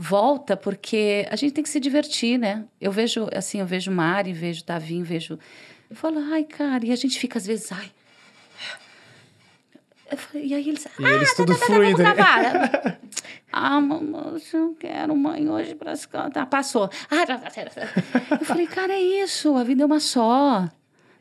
[0.00, 2.64] volta porque a gente tem que se divertir, né?
[2.80, 5.36] Eu vejo, assim, eu vejo Mari, vejo Tavinho, vejo...
[5.90, 7.90] Eu falo, ai, cara, e a gente fica às vezes, ai...
[10.10, 10.86] Eu falo, e aí eles...
[10.98, 12.14] E eles tudo tá, tá, fluido, né?
[12.14, 12.98] vamos gravar.
[13.52, 16.46] ah, mamãe, eu não quero, mãe, hoje pra se cantar.
[16.46, 16.88] Passou.
[17.10, 18.38] Ah, tá, tá, tá, tá.
[18.40, 20.68] eu falei, cara, é isso, a vida é uma só.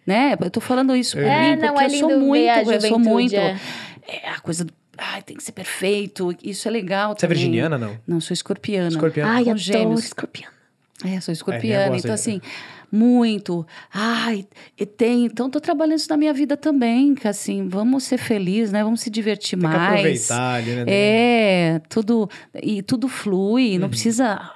[0.05, 0.37] Né?
[0.39, 2.81] Eu tô falando isso por É, mim, não, porque é eu sou muito, a eu
[2.81, 3.35] sou muito.
[3.35, 3.59] é.
[4.07, 4.65] É, a coisa
[4.97, 6.35] Ai, tem que ser perfeito.
[6.43, 7.09] Isso é legal.
[7.11, 7.37] Você é também.
[7.37, 7.97] virginiana, não?
[8.07, 8.87] Não, sou escorpiana.
[8.89, 9.29] Escorpiana.
[9.31, 10.03] Ai, com adoro gêmeos.
[10.05, 10.49] escorpião.
[11.05, 11.87] É, sou É, escorpiana.
[11.89, 12.41] gosto então, assim,
[12.91, 13.65] muito.
[13.93, 14.47] Ai,
[14.79, 15.25] e tem.
[15.25, 17.13] Então, tô trabalhando isso na minha vida também.
[17.13, 18.83] Que assim, vamos ser felizes, né?
[18.83, 19.77] Vamos se divertir Tem mais.
[19.99, 20.83] aproveitar ali, né?
[20.87, 22.27] É, tudo.
[22.63, 23.79] E tudo flui, Uhum.
[23.81, 24.51] não precisa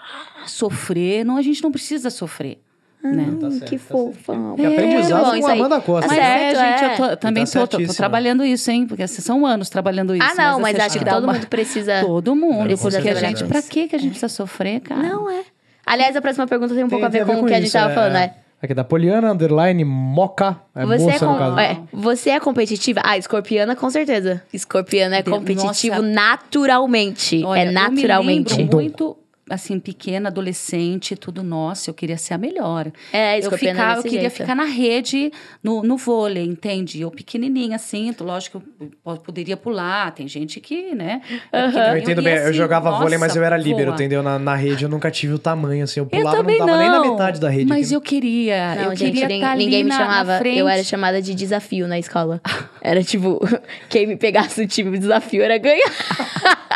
[0.48, 1.24] sofrer.
[1.24, 2.60] Não, a gente não precisa sofrer.
[3.04, 3.38] Né?
[3.40, 4.34] Tá certo, que tá fofa.
[4.58, 5.52] E aprendizado bom, com isso a.
[5.54, 6.10] Amanda Costa.
[6.10, 6.52] Tá Mas né?
[6.52, 6.94] é, gente, é.
[6.94, 8.86] eu tô, também tá tô, tô- trabalhando isso, hein?
[8.86, 10.26] Porque assim, são anos trabalhando isso.
[10.26, 12.02] Ah, não, mas assim, acho que todo uma- mundo precisa.
[12.02, 12.64] Todo mundo.
[12.64, 15.02] Precisa Porque a gente, com pra que que a gente precisa sofrer, cara?
[15.02, 15.42] Não é.
[15.86, 17.66] Aliás, a próxima pergunta tem um pouco Tem- a ver com o que a gente
[17.68, 18.20] isso, tava é, falando, é.
[18.20, 18.34] né?
[18.62, 20.56] Aqui da Poliana, underline, Moca.
[20.76, 21.60] É Você, moça, é no com- caso.
[21.60, 23.02] é, você é competitiva?
[23.04, 24.44] Ah, escorpiana com certeza.
[24.54, 26.08] Escorpiano é competitivo nossa.
[26.08, 27.44] naturalmente.
[27.44, 28.52] Olha, é naturalmente.
[28.52, 29.18] Eu me lembro muito,
[29.52, 32.92] assim, pequena, adolescente, tudo nossa, eu queria ser a melhor.
[33.12, 34.34] É, Eu, escorpiano é ficava, eu queria jeito.
[34.36, 35.32] ficar na rede,
[35.64, 37.02] no, no vôlei, entende?
[37.02, 41.22] Eu pequenininha, assim, lógico, eu po- poderia pular, tem gente que, né?
[41.52, 44.24] é Eu entendo bem, eu assim, jogava vôlei, mas nossa, eu era líbero, entendeu?
[44.24, 46.00] Na, na rede eu nunca tive o tamanho, assim.
[46.00, 47.66] Eu Eu pulava, também não não, tava nem na metade da rede.
[47.70, 47.96] Mas aqui.
[47.96, 50.42] eu queria, Não, eu gente, queria estar ali ninguém me chamava.
[50.48, 52.42] Eu era chamada de desafio na escola.
[52.82, 53.40] Era tipo,
[53.90, 55.92] quem me pegasse o time, o desafio era ganhar.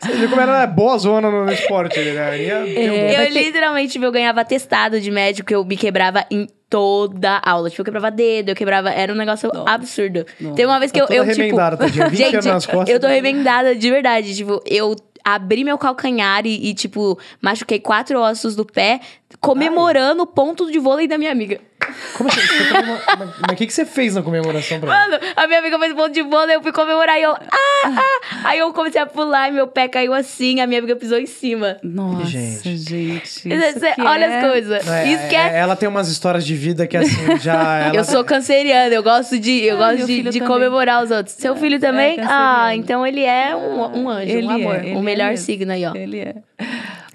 [0.00, 2.42] Você viu como era boa zona no, esporte né?
[2.42, 7.40] Ia É, eu literalmente tipo, eu ganhava atestado de médico, eu me quebrava em toda
[7.44, 7.70] aula.
[7.70, 8.90] Tipo, eu quebrava dedo, eu quebrava.
[8.90, 10.24] Era um negócio absurdo.
[10.54, 11.42] Tem uma vez que Tá eu, toda eu tipo.
[11.42, 12.88] remendada, tadinha, 20 anos Gente, nas costas.
[12.88, 14.34] eu tô remendada de verdade.
[14.36, 19.00] Tipo, eu abri meu calcanhar e, e, tipo, machuquei quatro ossos do pé,
[19.40, 21.60] comemorando o ponto de vôlei da minha amiga.
[22.16, 22.40] Como assim?
[22.40, 23.02] Você comemora-
[23.40, 25.08] Mas o que, que você fez na comemoração pra ela?
[25.18, 27.32] Mano, a minha amiga fez ponto de vôlei, eu fui comemorar e eu.
[27.32, 27.38] Ah,
[27.86, 28.02] ah.
[28.44, 31.26] Aí eu comecei a pular e meu pé caiu assim, a minha amiga pisou em
[31.26, 31.76] cima.
[31.82, 32.76] Nossa, Gente.
[32.76, 33.48] gente.
[34.00, 34.86] Olha é- as coisas.
[34.88, 37.78] É, Isso que é é- Ela tem umas histórias de vida que assim, já.
[37.88, 37.96] Ela...
[37.96, 40.46] Eu sou canceriana, eu gosto de, eu Ah, gosto de, de também.
[40.48, 41.34] comemorar os outros.
[41.36, 42.16] Seu filho também?
[42.16, 42.42] canceriano.
[42.42, 44.74] ah, então ele é um, um anjo, Ele um é, amor.
[44.96, 45.94] o é melhor signo aí, ó.
[45.94, 46.34] Ele é.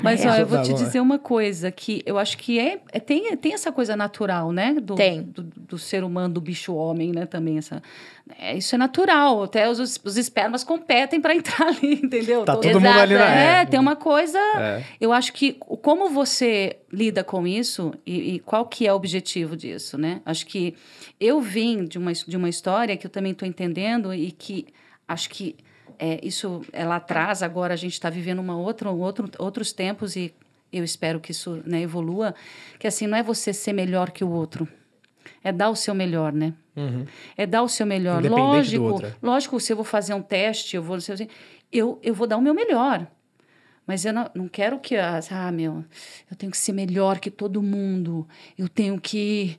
[0.02, 0.30] Mas, É.
[0.30, 0.74] ó, eu vou te é.
[0.74, 4.63] dizer uma coisa que eu acho que é, é- tem, tem essa coisa natural, né?
[4.72, 5.22] Do, Tem.
[5.24, 7.26] Do, do ser humano, do bicho homem, né?
[7.26, 7.82] Também essa.
[8.40, 9.44] é, isso é natural.
[9.44, 12.46] Até os, os espermas competem para entrar ali, entendeu?
[12.46, 13.26] Tá Todo- todo mundo ali na.
[13.26, 14.38] É, tem uma coisa.
[14.38, 14.84] É.
[15.02, 19.58] Eu acho que como você lida com isso e, e qual que é o objetivo
[19.58, 20.22] disso, né?
[20.26, 20.76] Acho que
[21.20, 24.68] eu vim de uma, de uma história que eu também estou entendendo e que
[25.08, 25.56] acho que
[26.00, 29.72] é, isso é lá atrás, agora a gente está vivendo uma outra, um outro, outros
[29.72, 30.34] tempos e
[30.74, 32.34] eu espero que isso né, evolua,
[32.80, 34.68] que assim, não é você ser melhor que o outro,
[35.44, 36.54] é dar o seu melhor, né?
[36.76, 37.06] Uhum.
[37.38, 38.22] É dar o seu melhor.
[38.30, 39.16] Lógico, é.
[39.22, 40.98] lógico, se eu vou fazer um teste, eu vou,
[41.72, 43.08] eu, eu vou dar o meu melhor.
[43.86, 45.84] Mas eu não, não quero que, as- ah, meu,
[46.32, 48.28] eu tenho que ser melhor que todo mundo.
[48.58, 49.58] Eu tenho que.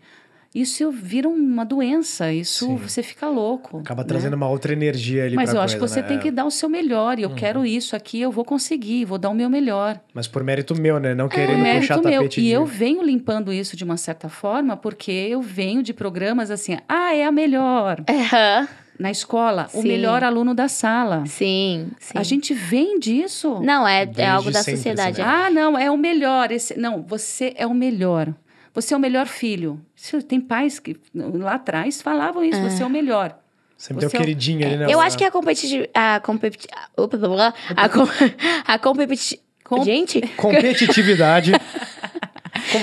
[0.55, 2.33] Isso vira uma doença.
[2.33, 2.77] Isso Sim.
[2.77, 3.79] você fica louco.
[3.79, 4.09] Acaba né?
[4.09, 6.07] trazendo uma outra energia ali Mas eu acho que coisa, você né?
[6.07, 6.21] tem É.
[6.21, 7.19] que dar o seu melhor.
[7.19, 10.01] E eu quero isso aqui, eu vou conseguir, vou dar o meu melhor.
[10.15, 11.13] Mas por mérito meu, né?
[11.13, 12.13] Não É querendo mérito puxar meu.
[12.23, 12.51] tapete E de...
[12.51, 17.13] eu venho limpando isso de uma certa forma, porque eu venho de programas assim, ah,
[17.13, 18.05] é a melhor.
[18.09, 18.69] Aham.
[18.97, 19.89] Na escola, o Sim.
[19.89, 21.25] melhor aluno da sala.
[21.27, 22.17] Sim, sim.
[22.17, 23.59] A gente vem disso.
[23.61, 25.21] Não, é, é algo da sempre, sociedade.
[25.21, 25.45] assim, né?
[25.47, 26.53] Ah, não, é o melhor.
[26.53, 26.79] Esse...
[26.79, 28.33] Não, você é o melhor.
[28.75, 29.81] Você é o melhor filho.
[30.29, 33.39] Tem pais que lá atrás falavam isso, você é o melhor.
[33.77, 34.87] Sempre Você é o- queridinho ali, né?
[34.89, 35.91] Eu acho que a competitividade.
[35.95, 36.69] A competi...
[36.97, 38.03] opa, blá, blá, A, com...
[38.67, 39.41] a competi...
[39.65, 41.53] Com- Gente, Competitividade.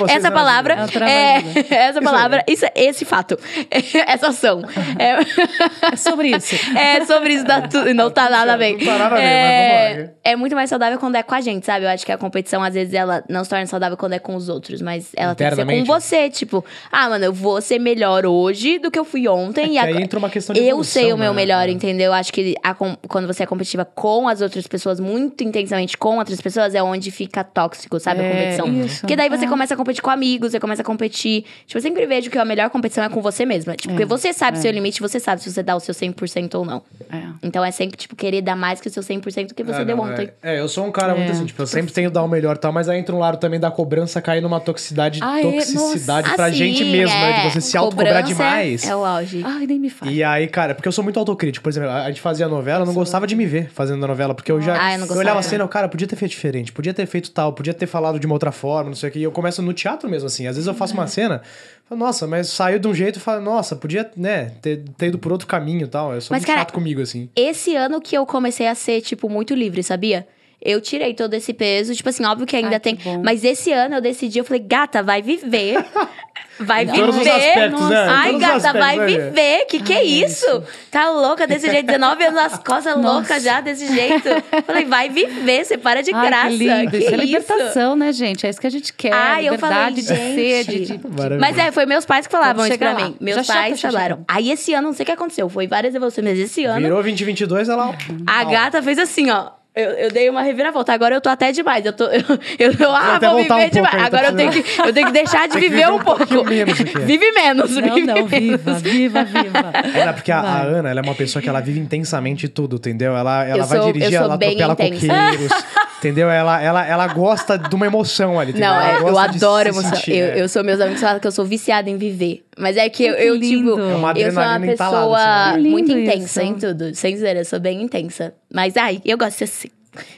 [0.10, 0.74] Essa né, palavra.
[0.74, 1.60] É É, travada.
[1.76, 2.44] essa Isso palavra.
[2.48, 3.38] Isso, esse fato.
[4.08, 4.62] Essa ação.
[5.00, 6.56] É, É sobre isso.
[6.78, 8.78] é sobre isso, tu- não tá nada bem.
[8.78, 10.14] Não tá nada bem, é, mas vamos lá.
[10.24, 11.86] é muito mais saudável quando é com a gente, sabe?
[11.86, 14.36] Eu acho que a competição, às vezes, ela não se torna saudável quando é com
[14.36, 16.30] os outros, mas ela tem que ser com você.
[16.30, 19.78] Tipo, ah, mano, eu vou ser melhor hoje do que eu fui ontem.
[19.78, 21.36] É e que aí entra uma questão de Eu evolução, sei o meu né?
[21.36, 21.72] melhor, É.
[21.72, 22.08] entendeu?
[22.08, 26.18] Eu acho que a quando você é competitiva com as outras pessoas, muito intensamente com
[26.18, 28.22] outras pessoas, é onde fica tóxico, sabe?
[28.22, 28.86] a É, competição.
[28.86, 29.02] isso.
[29.02, 29.48] Porque daí você É.
[29.72, 31.46] começa a competir com amigos, você começa a competir.
[31.66, 33.76] Tipo, eu sempre vejo que a melhor competição é com você mesma.
[33.76, 36.56] Tipo, porque você sabe o seu limite, você sabe se você dá o seu 100%
[36.56, 36.82] ou não.
[37.12, 37.22] É.
[37.44, 39.84] Então é sempre, tipo, querer dar mais que o seu 100% do que você Ah,
[39.84, 40.30] deu não, ontem.
[40.42, 41.32] É, É, eu sou um cara muito É.
[41.32, 43.20] assim, tipo, eu sempre tenho que dar o melhor e tal, mas aí entra um
[43.20, 45.44] lado também da cobrança cair numa toxicidade, Ah, é?
[45.44, 46.36] toxicidade Nossa.
[46.36, 47.34] pra Assim, gente mesmo, né?
[47.42, 47.50] De é.
[47.52, 48.84] você se autocobrar demais.
[48.86, 49.42] É o auge.
[49.46, 50.12] Ai, nem me fala.
[50.12, 51.64] E aí, cara, porque eu sou muito autocrítico.
[51.64, 54.34] Por exemplo, a gente fazia novela, eu não gostava de me ver fazendo a novela,
[54.34, 54.74] porque eu já.
[54.82, 55.40] Ah, eu não eu olhava gostava.
[55.40, 58.26] a cena, cara, podia ter feito diferente, podia ter feito tal, podia ter falado de
[58.26, 59.20] uma outra forma, não sei o que.
[59.20, 60.48] E eu começo no teatro mesmo, assim.
[60.48, 61.42] Às vezes eu faço uma cena,
[61.88, 65.18] falo, nossa, mas saiu de um jeito e falo, nossa, podia, né, ter, ter ido
[65.18, 66.14] por outro caminho e tal.
[66.14, 67.30] Eu sou Mas, muito cara, chato comigo, assim.
[67.36, 70.28] Esse ano que eu comecei a ser, tipo, muito livre, sabia?
[70.64, 72.96] Eu tirei todo esse peso, tipo assim, óbvio que ainda Ai, tem.
[72.96, 73.18] que.
[73.18, 75.84] Mas esse ano eu decidi, eu falei, gata, vai viver.
[76.60, 77.00] Vai viver.
[77.00, 77.98] todos os aspectos, né?
[78.08, 79.66] Ai, todos os gata, aspectos, vai né, viver.
[79.66, 80.64] Que que é Ai, é isso?
[80.92, 81.88] Tá louca desse jeito?
[81.88, 84.30] 19 anos nas costas, louca já desse jeito.
[84.68, 86.50] Falei, vai viver, você para de Ai, graça.
[86.50, 86.92] que lindo.
[86.92, 87.26] Que isso é isso?
[87.26, 88.46] libertação, né, gente?
[88.46, 89.12] É isso que a gente quer.
[89.12, 90.98] Ai, eu falei, de ser, de, gente.
[90.98, 91.40] de- Maravilhoso.
[91.40, 93.06] Mas é, foi meus pais que falavam isso pra lá.
[93.06, 93.16] mim.
[93.20, 94.16] Meus Já chega, pais já falaram.
[94.18, 94.26] chega.
[94.28, 95.50] Aí esse ano, não sei o que aconteceu.
[95.50, 97.96] Foi várias evoluções, mas esse ano Virou 2022, ela.
[98.28, 99.50] a gata fez assim, ó.
[99.74, 100.92] Eu, eu dei uma reviravolta.
[100.92, 101.86] Agora eu tô até demais.
[101.86, 102.04] Eu tô.
[102.12, 102.20] Eu,
[102.60, 103.94] eu, eu ah, até vou voltar viver um pouco demais.
[103.96, 106.00] aí, tá Agora eu tenho, que, eu tenho que deixar de viver viver um um
[106.00, 106.44] pouco.
[106.44, 107.00] menos aqui.
[107.00, 108.30] Vive menos, Não, vive não, menos.
[108.32, 109.72] viva, viva, viva.
[109.98, 110.62] É, porque a, a.
[110.64, 113.16] Ana, ela é uma pessoa que ela vive intensamente tudo, entendeu?
[113.16, 115.08] Ela, ela Eu vai sou- dirigir, eu sou ela bem atropela intensa.
[115.08, 115.52] coqueiros,
[116.02, 116.30] entendeu?
[116.30, 118.70] Ela, ela, ela gosta de uma emoção ali, entendeu?
[118.70, 119.96] Não, Ela é, eu adoro se emoção.
[119.96, 120.42] sentir, eu, é.
[120.42, 122.44] eu sou meus amigos falam que eu sou viciada em viver.
[122.58, 123.72] Mas é que eu, Que eu lindo.
[123.76, 125.70] tipo, É uma eu sou uma adrenalina entalada, pessoa assim, né?
[125.70, 126.52] muito intensa isso.
[126.52, 126.96] em tudo.
[126.96, 128.34] Sem dizer, eu sou bem intensa.
[128.54, 129.68] Mas ai, eu gosto de ser assim.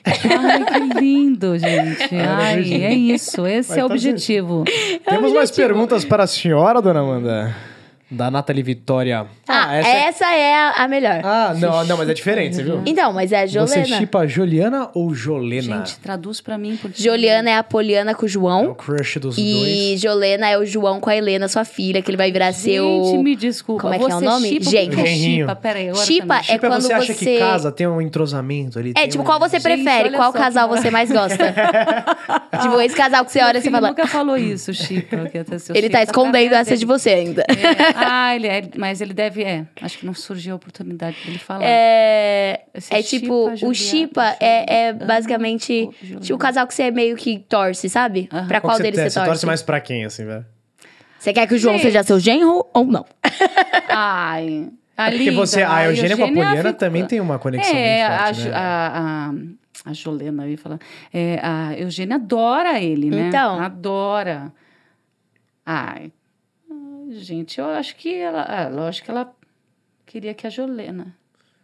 [0.05, 2.15] Ai, que lindo, gente.
[2.15, 2.87] Ai, Virgínia.
[2.89, 3.45] é isso.
[3.47, 4.09] Esse Vai é o fazer.
[4.09, 4.63] objetivo.
[5.05, 5.67] Temos mais objetivo.
[5.67, 7.55] perguntas para a senhora, dona Amanda?
[8.13, 9.25] Da Nathalie Vitória.
[9.47, 10.39] Ah, essa essa, é...
[10.39, 11.21] é a, a melhor.
[11.23, 12.81] Ah, não, não, mas é diferente, você viu?
[12.85, 13.97] Então, mas é a Você Jolena.
[13.97, 15.77] chipa Juliana ou Jolena?
[15.85, 16.77] Gente, traduz pra mim.
[16.81, 17.01] Porque...
[17.01, 18.69] Joliana é a Poliana com o É João.
[18.71, 20.01] o crush dos E dois.
[20.01, 22.83] Jolena é o João com a Helena, sua filha, que ele vai virar seu.
[23.05, 23.81] Gente, me desculpa.
[23.81, 24.47] Como é que é o Você nome?
[24.49, 24.95] Chipa, Gente.
[24.95, 25.47] que é Genrinho.
[25.47, 25.55] chipa?
[25.55, 26.55] Pera aí, agora Chipa também.
[26.55, 28.91] é quando você acha você- que casa tem um entrosamento ali?
[28.91, 30.09] É, tem tipo, um- qual você Gente, prefere?
[30.09, 31.37] olha Qual só casal que você mais gosta?
[32.61, 33.87] tipo, esse casal que você Meu olha e você filho fala.
[33.89, 35.25] nunca falou isso, Chipa.
[35.29, 37.43] que até seu Ele tá Chipa escondendo essa de você ainda.
[37.49, 38.02] É.
[38.05, 39.65] Ah, ele é, mas ele deve, é.
[39.81, 41.63] Acho que não surgiu a oportunidade dele falar.
[41.63, 45.89] É, Esse é Chipa, tipo, o Juliana, Chipa é, é basicamente
[46.21, 48.27] tipo, o casal que você meio que torce, sabe?
[48.31, 48.47] Aham.
[48.47, 49.29] Pra Qual qual deles você, você você torce?
[49.31, 50.45] torce mais pra quem, assim, velho?
[51.19, 51.83] Você quer que o João Gente.
[51.83, 53.05] seja seu genro ou não?
[53.89, 54.69] Ai.
[54.95, 58.07] A É porque você, a Eugênia com a Poliana fica- também tem uma conexão É,
[58.07, 58.55] muito a, forte, Ju- né?
[58.55, 59.31] a,
[59.85, 60.79] a, a Jolena, eu ia falar.
[61.13, 63.27] É, a Eugênia adora ele, né?
[63.29, 63.59] Então.
[63.59, 64.51] Adora.
[65.65, 66.11] Ai.
[67.13, 68.43] Gente, eu acho que ela.
[68.43, 69.35] Ah, lógico que ela
[70.05, 71.17] queria que a Jolena.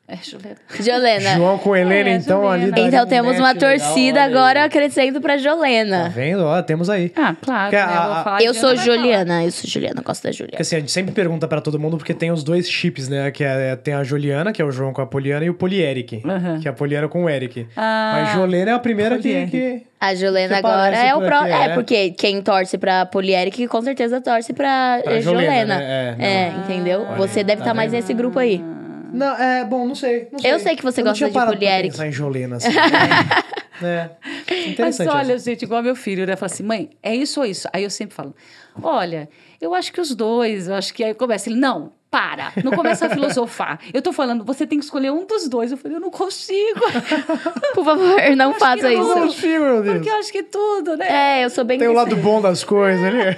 [0.09, 0.55] É, Jolena.
[0.79, 1.35] Jolena.
[1.35, 2.75] João com Helena, É, então, Jolena.
[2.75, 4.25] ali Então temos match uma legal, torcida aí.
[4.33, 6.09] agora crescendo pra Tá Jolena.
[6.09, 6.43] vendo?
[6.43, 7.11] Ó, temos aí.
[7.15, 7.69] Ah, claro.
[7.69, 7.81] Que né?
[7.83, 8.99] a- a- Eu sou Juliana falar.
[9.03, 10.61] Juliana, eu sou Juliana, eu gosto da Porque Juliana.
[10.61, 13.29] assim, a gente sempre pergunta pra todo mundo porque tem os dois chips, né?
[13.29, 16.23] Que é, tem a Juliana, que é o João com a Poliana, e o Polieric,
[16.25, 16.59] Aham.
[16.59, 17.67] que é a Poliana com o Eric.
[17.77, 21.19] Ah, Mas Jolena é a primeira que, que- A Juliana Você agora parece é o
[21.19, 21.73] aqui, É, é.
[21.75, 25.77] porque quem torce pra Polieric com certeza torce pra, Pra eh, Jolena, Jolena.
[25.77, 26.15] né?
[26.17, 27.01] É, É, entendeu?
[27.07, 27.99] Olha, Você deve tá estar mais vendo?
[28.01, 28.63] nesse grupo aí.
[29.11, 30.27] Não, é, bom, não sei.
[30.31, 31.91] não Eu sei que você Eu gosta tinha de Polieric.
[31.91, 32.67] pensar em Jolena, assim.
[33.83, 34.09] é.
[34.49, 35.09] Mas Interessante.
[35.09, 35.45] olha, essa.
[35.49, 36.35] gente, igual meu filho, né?
[36.35, 37.67] Fala assim, mãe, é isso ou isso?
[37.73, 38.35] Aí eu sempre falo,
[38.81, 39.29] olha,
[39.61, 41.49] eu acho que os dois, eu acho que aí começa.
[41.49, 43.79] Ele, não, para, não começa a filosofar.
[43.93, 45.71] Eu tô falando, você tem que escolher um dos dois.
[45.71, 46.79] Eu falei, eu não consigo,
[47.75, 49.09] Por favor, não faça que não.
[49.09, 49.35] Eu não isso.
[49.35, 49.95] consigo, meu Deus.
[49.97, 51.39] porque eu acho que tudo, né?
[51.41, 53.37] É, eu sou bem Tem o lado desse- bom das coisas ali.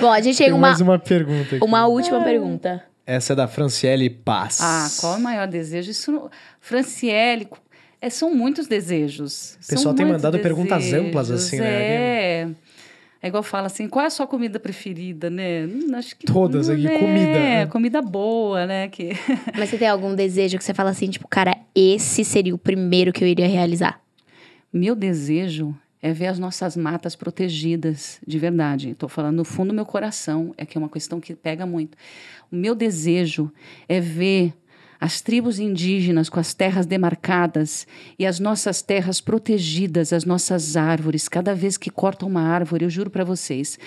[0.00, 1.64] Bom, a gente tem, Tem uma, mais uma pergunta aqui.
[1.64, 2.82] uma última pergunta.
[3.06, 4.58] Essa é da Franciele Paz.
[4.60, 5.90] Ah, qual é o maior desejo?
[5.90, 7.46] Isso, não- Franciele,
[8.00, 9.54] é, são muitos desejos.
[9.54, 11.66] O pessoal São tem mandado perguntas desejos, amplas, assim, né?
[11.66, 12.48] É.
[13.22, 15.64] É igual fala assim, qual é a sua comida preferida, né?
[15.64, 17.66] Hum, acho que Todas aqui, é, comida, né?
[17.66, 18.88] comida boa, né?
[18.88, 19.12] Que
[19.56, 23.14] Mas você tem algum desejo que você fala assim, tipo, cara, esse seria o primeiro
[23.14, 23.98] que eu iria realizar?
[24.70, 28.90] meu desejo é ver as nossas matas protegidas, de verdade.
[28.90, 31.96] Estou falando no fundo do meu coração, é que é uma questão que pega muito.
[32.52, 33.50] O meu desejo
[33.88, 34.52] é ver
[35.00, 37.86] as tribos indígenas com as terras demarcadas
[38.18, 41.26] e as nossas terras protegidas, as nossas árvores.
[41.26, 43.78] Cada vez que cortam uma árvore, eu juro para vocês,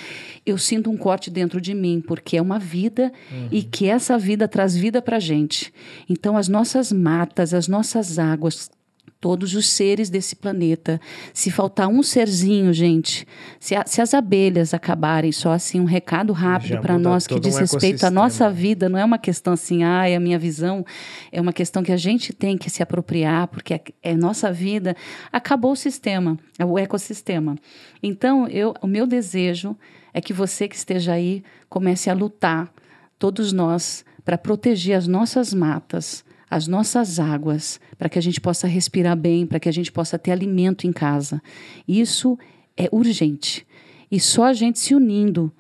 [0.43, 3.11] eu sinto um corte dentro de mim, porque é uma vida
[3.51, 5.71] e que essa vida traz vida para gente.
[6.09, 8.71] Então, as nossas matas, as nossas águas,
[9.19, 11.01] todos os seres desse planeta.
[11.33, 13.25] Se faltar um serzinho, gente,
[13.59, 17.55] se, a- se as abelhas acabarem, só assim um recado rápido para nós que diz
[17.55, 20.85] um respeito à nossa vida, não é uma questão assim, ah, é a minha visão,
[21.31, 24.95] é uma questão que a gente tem que se apropriar, porque é, é nossa vida.
[25.31, 27.55] Acabou o sistema, é o ecossistema.
[28.03, 29.75] Então, eu, o meu desejo
[30.13, 32.71] é que você que esteja aí comece a lutar,
[33.19, 38.67] todos nós, para proteger as nossas matas, as nossas águas, para que a gente possa
[38.67, 41.41] respirar bem, para que a gente possa ter alimento em casa.
[41.87, 42.37] Isso
[42.75, 43.65] é urgente.
[44.09, 45.51] E só a gente se unindo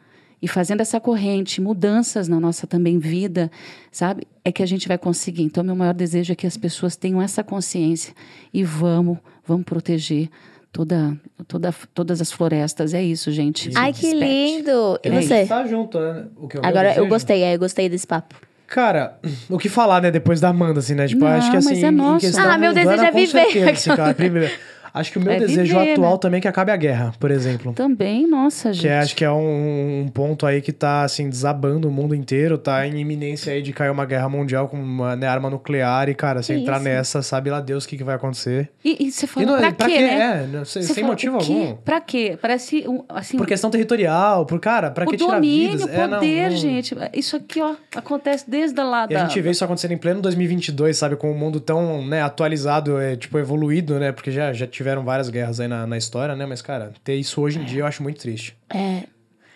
[0.41, 3.51] e fazendo essa corrente, mudanças na nossa também vida,
[3.91, 4.27] sabe?
[4.45, 5.43] É que a gente vai conseguir.
[5.43, 8.13] Então, meu maior desejo é que as pessoas tenham essa consciência
[8.53, 10.29] e vamos, vamos proteger
[10.71, 12.93] toda, toda, todas as florestas.
[12.93, 13.71] É isso, gente.
[13.75, 14.99] Ai, que lindo!
[15.03, 15.45] E É você?
[15.45, 16.27] Tá junto, né?
[16.37, 18.35] O que o meu Agora, eu gostei, é, eu gostei desse papo.
[18.67, 19.17] Cara,
[19.49, 21.07] o que falar, né, depois da Amanda, assim, né?
[21.07, 21.69] Tipo, Não, acho que assim.
[21.69, 22.25] mas é em nosso.
[22.25, 23.27] questão Ah, meu desejo é com viver.
[23.45, 24.59] certeza, assim, cara, viver.
[24.99, 26.17] Acho que o meu É desejo viver, atual né?
[26.21, 27.73] também é que acabe a guerra, por exemplo.
[27.73, 28.81] Também, nossa, gente.
[28.83, 32.13] Que é, acho que é um, um ponto aí que tá, assim, desabando o mundo
[32.15, 36.09] inteiro, tá em iminência aí de cair uma guerra mundial com uma né, arma nuclear
[36.09, 36.85] e, cara, se Que entrar isso?
[36.85, 38.69] nessa, sabe lá Deus o que, que vai acontecer.
[38.83, 40.43] E, e você E falou, não- pra, quê, né?
[40.43, 41.75] É, não sem fala, motivo o algum.
[41.77, 42.37] Pra quê?
[42.41, 43.37] Parece, um, assim...
[43.37, 45.85] Por questão territorial, por, cara, pra o que tirar domínio, vidas?
[45.85, 46.95] o É, não, poder, não- gente.
[47.13, 49.25] Isso aqui, ó, acontece desde lá E a da...
[49.27, 51.15] gente vê isso acontecendo em pleno 2022, sabe?
[51.15, 54.11] Com o mundo tão, né, atualizado, é, tipo, evoluído, né?
[54.11, 56.45] Porque já, já tiveram várias guerras aí na, na história, né?
[56.45, 58.55] Mas, cara, ter isso hoje em dia eu acho muito triste.
[58.73, 59.03] É,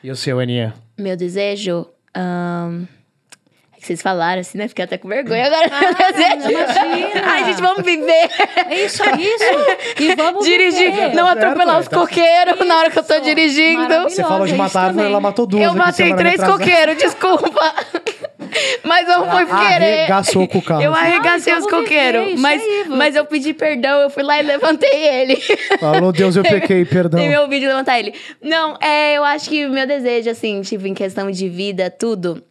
[0.04, 0.74] E o seu, Aninha?
[0.98, 1.88] meu desejo.
[2.13, 2.84] ahn,
[3.74, 4.67] É que vocês falaram assim, né?
[4.67, 5.70] Fiquei até com vergonha agora.
[5.72, 6.52] meu desejo.
[6.52, 7.22] imagina.
[7.32, 8.30] Ai, gente, vamos viver.
[8.70, 10.02] É isso, é isso.
[10.04, 11.13] E vamos Dirigir, viver.
[11.15, 13.24] não Tá certo, atropelar os tá- coqueiros na hora que eu tô Isso.
[13.24, 14.02] dirigindo.
[14.04, 17.74] Você falou de matar isso árvore, ela matou duas Eu matei três coqueiros, desculpa.
[18.84, 20.00] Mas não foi querer.
[20.00, 20.82] Arregaçou com o carro.
[20.82, 22.39] Eu arregacei Ai, os coqueiros.
[22.39, 25.36] Mas, mas eu pedi perdão, eu fui lá e levantei ele.
[25.80, 27.19] Falou, Deus, eu pequei, perdão.
[27.19, 28.13] Tem meu vídeo levantar ele.
[28.41, 32.43] Não, é, eu acho que o meu desejo, assim, tipo, em questão de vida, tudo.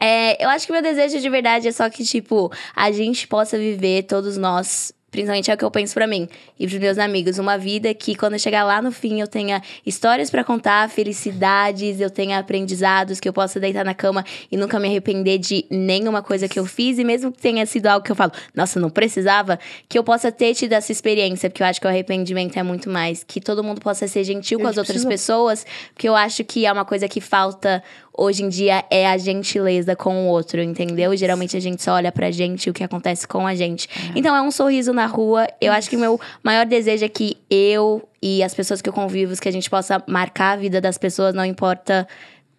[0.00, 3.28] É, eu acho que o meu desejo de verdade é só que, tipo, a gente
[3.28, 4.92] possa viver, todos nós.
[5.12, 6.26] Principalmente é o que eu penso pra mim
[6.58, 7.38] e pros meus amigos.
[7.38, 12.00] Uma vida que, quando eu chegar lá no fim, eu tenha histórias pra contar, felicidades,
[12.00, 16.22] eu tenha aprendizados, que eu possa deitar na cama e nunca me arrepender de nenhuma
[16.22, 16.98] coisa que eu fiz.
[16.98, 20.32] E mesmo que tenha sido algo que eu falo, nossa, não precisava, que eu possa
[20.32, 23.22] ter tido essa experiência, porque eu acho que o arrependimento é muito mais.
[23.22, 26.72] Que todo mundo possa ser gentil com as outras pessoas, porque eu acho que é
[26.72, 27.84] uma coisa que falta
[28.16, 31.16] hoje em dia é a gentileza com o outro, entendeu?
[31.16, 33.88] Geralmente a gente só olha pra gente e o que acontece com a gente.
[34.14, 35.46] Então é um sorriso na rua.
[35.60, 38.92] Eu acho que o meu maior desejo é que eu e as pessoas que eu
[38.92, 42.06] convivo, que a gente possa marcar a vida das pessoas, não importa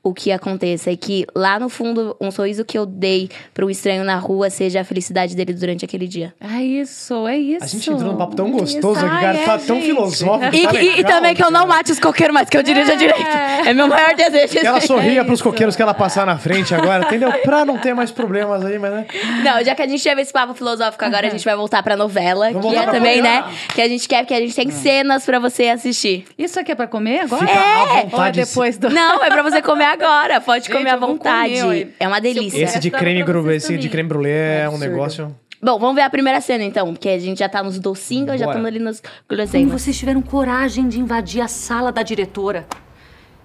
[0.03, 0.91] o que aconteça.
[0.91, 4.49] E que lá no fundo, um sorriso que eu dei pra um estranho na rua
[4.49, 6.33] seja a felicidade dele durante aquele dia.
[6.41, 7.63] É isso, é isso.
[7.63, 8.57] A gente entrou num papo tão Isso.
[8.57, 9.37] gostoso aqui, Ai, cara.
[9.39, 9.85] é, tá tão gente.
[9.85, 10.55] filosófico.
[10.55, 12.63] E, tá e- e legal, também que eu não mate os coqueiros, mas que eu
[12.63, 13.23] dirija direito.
[13.65, 14.59] É meu maior desejo.
[14.59, 17.31] Que ela sorria pros coqueiros que ela passar na frente agora, entendeu?
[17.43, 19.05] Pra não ter mais problemas aí, mas né?
[19.43, 21.95] Não, já que a gente teve esse papo filosófico, agora a gente vai voltar pra
[21.95, 23.47] novela, Vamos que voltar é pra também, novela.
[23.47, 23.53] né?
[23.73, 26.25] Que a gente quer, porque a gente tem cenas pra você assistir.
[26.37, 27.47] Isso aqui é pra comer agora?
[27.47, 28.89] Fica à Ou é depois do...
[28.89, 30.41] Não, é pra você comer agora.
[30.41, 31.61] Pode Gente, comer à vontade.
[31.61, 32.63] comer, é uma delícia.
[32.63, 34.89] Esse de Essa creme, vocês esse de creme brulee é um Absurdo.
[34.91, 35.35] negócio.
[35.61, 38.51] Bom, vamos ver a primeira cena então, porque a gente já tá nos docinhos, já
[38.51, 39.81] tô ali nos Como guloseimas.
[39.81, 42.67] vocês tiveram coragem de invadir a sala da diretora?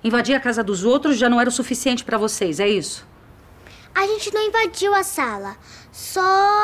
[0.03, 3.07] Invadir a casa dos outros já não era o suficiente pra vocês, é isso?
[3.95, 5.57] A gente não invadiu a sala,
[5.93, 6.21] só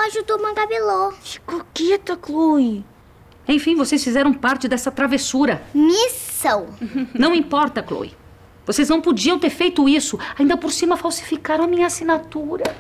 [0.09, 1.13] ajudou Magabelô.
[1.23, 2.85] Ficou quieta, Chloe.
[3.47, 5.63] Enfim, vocês fizeram parte dessa travessura.
[5.75, 6.67] Missão.
[7.13, 8.13] Não importa, Chloe.
[8.67, 10.19] Vocês não podiam ter feito isso.
[10.39, 12.75] Ainda por cima falsificaram a minha assinatura.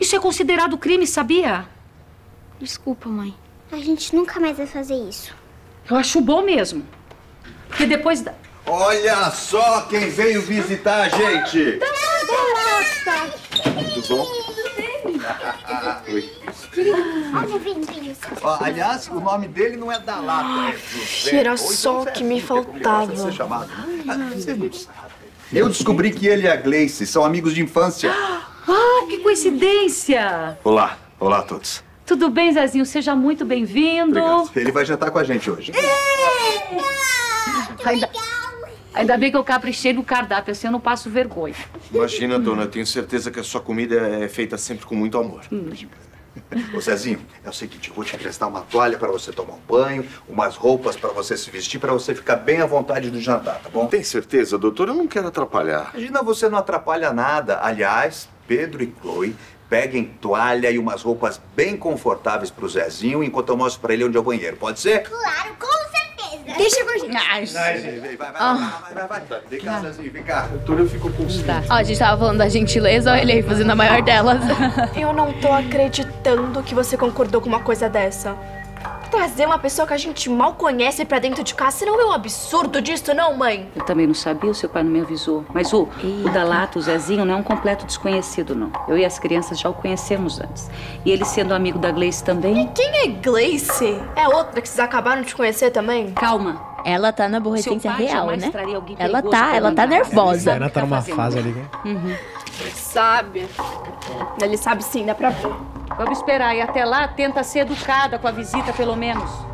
[0.00, 1.66] Isso é considerado crime, sabia?
[2.58, 3.34] Desculpa, mãe.
[3.70, 5.34] A gente nunca mais vai fazer isso.
[5.88, 6.84] Eu acho bom mesmo.
[7.68, 8.34] Porque depois da...
[8.66, 11.78] Olha só quem veio visitar a gente!
[13.94, 14.26] Tudo bom?
[16.12, 16.30] Oi.
[16.76, 18.16] Olha, vem, vem.
[18.42, 21.36] Ó, aliás, o nome dele não é Dalata, é José.
[21.36, 23.16] Era Ou então só Zé, que me gosta de faltava.
[23.16, 23.70] ser chamado.
[24.08, 24.70] Ah, não.
[25.52, 28.10] Eu descobri que ele e a Gleice são amigos de infância.
[28.68, 30.56] Ah, que coincidência!
[30.62, 31.82] Olá, olá a todos.
[32.06, 32.84] Tudo bem, Zezinho?
[32.86, 34.20] Seja muito bem-vindo.
[34.20, 34.50] Obrigado.
[34.54, 35.72] Ele vai jantar com a gente hoje.
[37.84, 38.08] Ainda,
[38.94, 41.54] ainda bem que eu caprichei no cardápio, assim eu não passo vergonha.
[41.92, 45.42] Imagina, dona, eu tenho certeza que a sua comida é feita sempre com muito amor.
[46.74, 49.60] Ô Zezinho, é o seguinte, eu vou te emprestar uma toalha pra você tomar um
[49.68, 53.60] banho, umas roupas pra você se vestir, pra você ficar bem à vontade no jantar,
[53.60, 53.86] tá bom?
[53.86, 54.88] Tem certeza, doutor?
[54.88, 55.90] Eu não quero atrapalhar.
[55.94, 57.58] Imagina, você não atrapalha nada.
[57.62, 59.36] Aliás, Pedro e Chloe,
[59.68, 64.16] peguem toalha e umas roupas bem confortáveis pro Zezinho enquanto eu mostro pra ele onde
[64.16, 64.56] é o banheiro.
[64.56, 65.02] Pode ser?
[65.02, 66.09] Claro, com certeza.
[66.56, 67.16] Deixa com a gente.
[67.16, 69.40] Ai, Vai, vai, vai, vai, vai, vai, vai.
[69.48, 70.46] Vem cá, Zezinho, vem cá.
[70.48, 71.44] Doutor, eu fico com ciúme.
[71.68, 74.40] Ó, a gente tava falando da gentileza, olha ele aí fazendo a maior delas.
[74.96, 78.36] Eu não tô acreditando que você concordou com uma coisa dessa.
[79.10, 82.04] Trazer uma pessoa que a gente mal conhece pra dentro de casa, você não vê
[82.04, 83.68] um absurdo disso, não, mãe?
[83.74, 85.44] Eu também não sabia, o seu pai não me avisou.
[85.52, 85.88] Mas o,
[86.24, 88.70] o Dalato, o Zezinho, não é um completo desconhecido, não.
[88.86, 90.70] Eu e as crianças já o conhecemos antes.
[91.04, 92.68] E ele sendo amigo da Gleice também.
[92.68, 94.00] Quem é Gleice?
[94.14, 96.12] É outra que vocês acabaram de conhecer também?
[96.12, 96.70] Calma.
[96.84, 98.50] Ela tá na aborrecência real, né?
[98.74, 100.52] alguém Ela tá, ela tá nervosa.
[100.52, 101.16] A Ana tá numa fazendo?
[101.16, 101.52] fase ali.
[101.52, 102.18] né?
[102.74, 103.46] Sabe.
[104.40, 105.52] Ele sabe sim, dá pra ver.
[105.96, 106.54] Vamos esperar.
[106.54, 109.49] E até lá, tenta ser educada com a visita, pelo menos.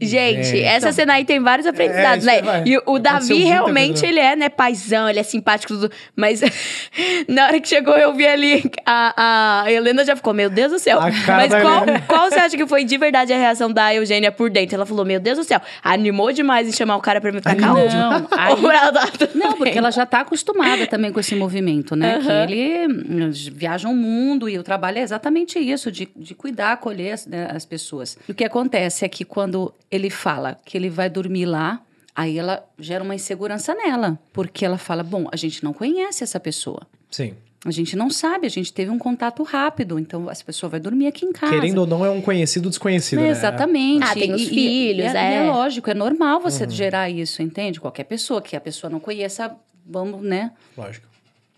[0.00, 2.64] Gente, É, essa cena aí tem vários aprendizados, É, né?
[2.66, 5.90] E o Davi realmente, ele é, né, paizão, ele é simpático, tudo.
[6.14, 6.40] Mas
[7.28, 10.78] na hora que chegou, eu vi ali, a, a Helena já ficou, meu Deus do
[10.78, 11.00] céu.
[11.00, 12.04] Mas qual, Helena.
[12.06, 14.74] qual você acha que foi de verdade a reação da Eugênia por dentro?
[14.76, 17.56] Ela falou, meu Deus do céu, animou demais em chamar o cara pra me ficar
[17.56, 17.80] calmo.
[17.88, 18.56] Não, aí-
[18.92, 22.20] tá Não, porque ela já está acostumada também com esse movimento, né?
[22.20, 26.72] Que ele eles viajam o mundo e o trabalho é exatamente isso, de, de cuidar,
[26.72, 28.18] acolher as, né, as pessoas.
[28.28, 31.80] E o que acontece é que quando ele fala que ele vai dormir lá,
[32.14, 34.18] aí ela gera uma insegurança nela.
[34.32, 36.86] Porque ela fala, bom, a gente não conhece essa pessoa.
[37.10, 37.34] Sim.
[37.64, 41.08] A gente não sabe, a gente teve um contato rápido, então essa pessoa vai dormir
[41.08, 41.52] aqui em casa.
[41.52, 43.30] Querendo ou não, é um conhecido desconhecido, né?
[43.30, 44.04] Exatamente.
[44.04, 45.34] Ah, tem os E- e- filhos, é, é.
[45.46, 47.80] é lógico, é normal você gerar isso, entende?
[47.80, 50.52] Qualquer pessoa que a pessoa não conheça, vamos, né?
[50.76, 51.06] Lógico.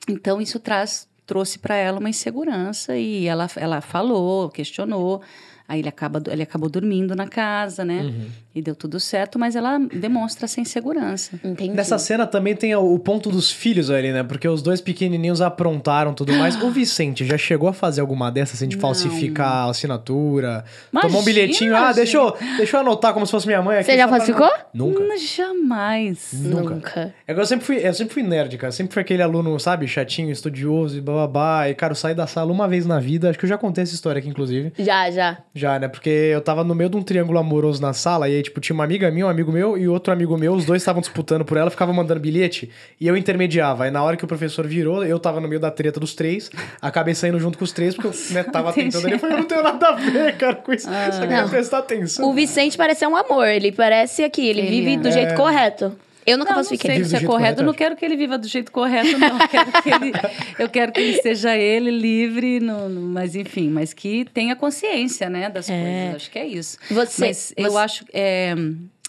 [0.09, 5.21] Então isso traz trouxe para ela uma insegurança e ela, ela falou, questionou.
[5.69, 8.01] Aí ele, acaba, ele acabou dormindo na casa, né?
[8.01, 8.27] Uhum.
[8.55, 11.39] E deu tudo certo, mas ela demonstra essa insegurança.
[11.45, 11.75] Entendi.
[11.75, 14.23] Nessa cena também tem o ponto dos filhos ali, né?
[14.23, 16.57] Porque os dois pequenininhos aprontaram tudo mais.
[16.69, 18.81] O Vicente já chegou a fazer alguma dessas, assim, de Não.
[18.81, 20.65] falsificar a assinatura?
[20.91, 21.77] Imagina, tomou um bilhetinho.
[21.77, 23.85] Ah, deixa eu, deixa eu anotar como se fosse minha mãe aqui.
[23.91, 24.51] Você já pra falsificou?
[24.75, 25.05] não- Nunca.
[25.19, 26.31] Jamais.
[26.33, 26.75] Nunca.
[26.75, 27.15] Nunca.
[27.27, 28.73] É que eu sempre fui, eu sempre fui nerd, cara.
[28.73, 31.69] Sempre fui aquele aluno, sabe, chatinho, estudioso e bababá.
[31.69, 33.31] E, cara, eu saí da sala uma vez na vida.
[33.31, 34.73] Acho que eu já contei essa história aqui, inclusive.
[34.79, 35.39] Já, já.
[35.59, 35.89] Já, né?
[35.89, 38.75] Porque eu tava no meio de um triângulo amoroso na sala, e aí, tipo, tinha
[38.75, 41.57] uma amiga minha, um amigo meu e outro amigo meu, os dois estavam disputando por
[41.57, 43.85] ela, ficavam mandando bilhete, e eu intermediava.
[43.85, 46.51] Aí na hora que o professor virou, eu tava no meio da treta dos três,
[46.81, 48.87] acabei saindo junto com os três, porque eu né, tava Entendi.
[48.87, 49.15] tentando ali.
[49.15, 50.89] Eu falei, eu não tenho nada a ver, cara, com isso.
[50.89, 51.49] Só queria Não.
[51.49, 52.29] prestar atenção.
[52.29, 53.47] O Vicente parece ser um amor.
[53.49, 54.97] Ele parece aqui, ele, Ele vive é.
[54.99, 55.93] do jeito correto.
[56.31, 56.97] Eu nunca Não, não falsifiquei.
[56.97, 57.63] sei se é correto.
[57.63, 59.39] Eu não quero que ele viva do jeito correto, não.
[59.41, 60.13] Eu quero que ele,
[60.59, 65.29] eu quero que ele seja ele livre, no, no- mas enfim, mas que tenha consciência,
[65.31, 66.15] né, das coisas.
[66.17, 66.79] Acho que é isso.
[66.91, 68.05] Você- mas eu você- acho.
[68.13, 68.55] é,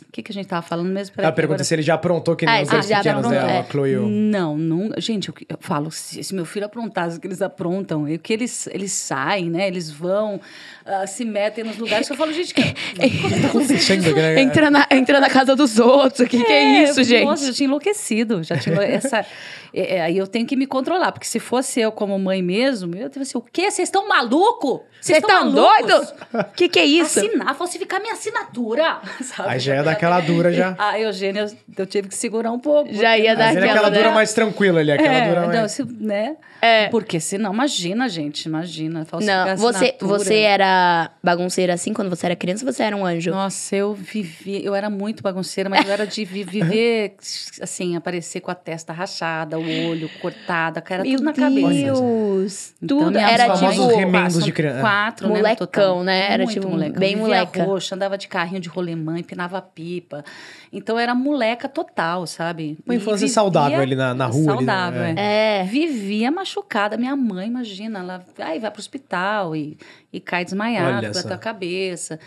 [0.08, 1.16] O que, que a gente tava falando mesmo?
[1.16, 2.97] Peraí, A pergunta agora- é se ele já aprontou que nem Ah, os dois já
[2.97, 3.60] pequenos aprontou, dela, é.
[3.60, 4.08] a Chloe o...
[4.08, 4.89] Não, não.
[4.97, 8.20] Gente, eu, eu falo, se, se meu filho aprontasse o que eles aprontam, e o
[8.20, 9.68] que eles, eles saem, né?
[9.68, 10.41] Eles vão,
[10.86, 12.10] ah, se metem nos lugares.
[12.10, 12.62] Eu falo, gente, que,
[12.95, 14.41] como é que tá acontecendo né?
[14.41, 16.22] Entra na, entra na casa dos outros.
[16.22, 17.26] O que, que é isso, gente?
[17.26, 18.41] Nossa, eu tinha enlouquecido.
[18.43, 19.26] Já tinha essa.
[19.74, 22.95] É, é, Aí eu tenho que me controlar, porque se fosse eu como mãe mesmo,
[22.95, 23.70] eu teria assim: o quê?
[23.70, 24.84] Vocês estão maluco?
[25.01, 26.13] Vocês estão doidos?
[26.34, 27.20] O que, que é isso?
[27.20, 28.99] Assinar, falsificar minha assinatura.
[29.24, 29.49] Sabe?
[29.49, 30.76] Aí já ia daquela dura já.
[30.78, 31.45] A Eugênia,
[31.78, 32.93] eu tive que segurar um pouco.
[32.93, 34.15] Já ia dar aquela, aquela dura né?
[34.15, 35.72] mais tranquila ali, aquela É, dura não, mais...
[35.72, 36.36] se- né?
[36.61, 36.89] É.
[36.89, 39.05] Porque senão, imagina, gente, imagina.
[39.05, 40.17] falsificar Não, você, assinatura.
[40.20, 43.32] você era bagunceira assim quando você era criança ou você era um anjo?
[43.32, 47.15] Nossa, eu vivi, eu era muito bagunceira, mas eu era de vi- viver,
[47.61, 51.70] assim, aparecer com a testa rachada, o olho cortado, a cara Meu tudo na cabeça.
[51.70, 52.74] Deus!
[52.82, 53.97] Então, Tudo minha era mãe- Os famosos tipo...
[53.99, 54.82] remendos de criança.
[54.82, 56.03] Quatro, né, Molecão, total.
[56.03, 56.32] né?
[56.34, 56.99] Era, Muito tipo, moleca.
[56.99, 57.64] bem Vivia moleca.
[57.64, 60.24] roxa, andava de carrinho de rolemã, empinava pipa.
[60.72, 62.78] Então era moleca total, sabe?
[62.86, 64.72] Uma infância saudável ali na- na rua, ali, né?
[64.74, 65.16] Saudável, É.
[65.62, 65.64] é.
[65.64, 66.97] Vivia machucada.
[66.97, 69.78] Minha mãe, imagina, ela aí vai pro hospital e,
[70.14, 71.34] e cai desmaiada, só.
[71.34, 72.20] a cabeça.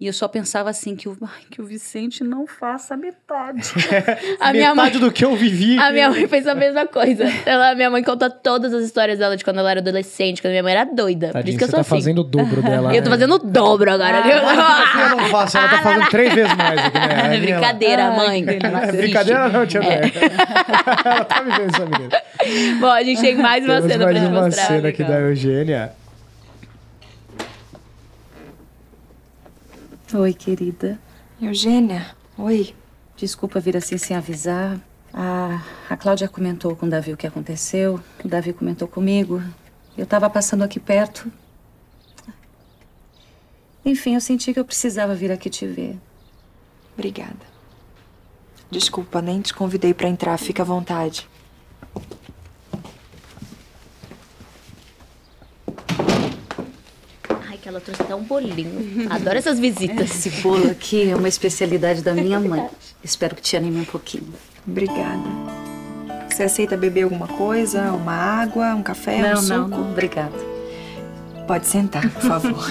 [0.00, 1.18] E eu só pensava assim, que o,
[1.50, 3.60] que o Vicente não faça metade.
[4.40, 4.86] A minha mãe...
[4.86, 5.78] Metade do que eu vivi.
[5.78, 7.24] A minha mãe fez a mesma coisa.
[7.44, 10.62] Ela, minha mãe conta todas as histórias dela de quando ela era adolescente, quando minha
[10.62, 11.26] mãe era doida.
[11.26, 11.90] Por Tadinho, isso que eu sou tá assim.
[11.90, 12.96] fazendo o dobro dela.
[12.96, 13.16] Eu tô né?
[13.16, 14.32] fazendo o dobro agora, viu?
[14.32, 14.42] Eu
[15.18, 17.20] não faço, ela tá fazendo três vezes mais aqui, né?
[17.22, 18.44] A minha- Brincadeira, Ai, mãe.
[18.62, 20.12] Ela É brincadeira não, tia André.
[21.04, 22.80] ela tá vivendo essa menina.
[22.80, 24.66] Bom, a gente tem mais uma Temos cena mais pra te uma mostrar.
[24.66, 25.92] cena aqui da Eugênia.
[30.12, 30.98] Oi, querida.
[31.40, 32.74] Eugênia, oi.
[33.16, 34.80] Desculpa vir assim sem avisar.
[35.14, 38.00] A, a Cláudia comentou com o Davi o que aconteceu.
[38.24, 39.40] O Davi comentou comigo.
[39.96, 41.30] Eu tava passando aqui perto.
[43.84, 45.96] Enfim, eu senti que eu precisava vir aqui te ver.
[46.94, 47.46] Obrigada.
[48.68, 50.36] Desculpa, nem te convidei pra entrar.
[50.38, 51.28] Fica à vontade.
[57.48, 59.06] Ai, que ela trouxe até um bolinho.
[59.08, 60.10] Adoro essas visitas.
[60.10, 62.68] Esse bolo aqui é uma especialidade da minha mãe.
[63.02, 64.34] Espero que te anime um pouquinho.
[64.66, 65.22] Obrigada.
[66.28, 67.92] Você aceita beber alguma coisa?
[67.92, 69.54] Uma água, um café, um não, suco?
[69.54, 70.36] não, não, obrigada.
[71.46, 72.70] Pode sentar, por favor.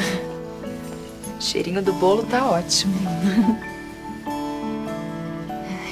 [1.37, 2.93] o cheirinho do bolo tá ótimo.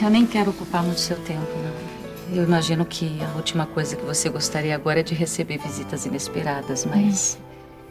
[0.01, 2.37] Eu nem quero ocupar muito seu tempo, não.
[2.37, 6.85] Eu imagino que a última coisa que você gostaria agora é de receber visitas inesperadas,
[6.85, 7.37] mas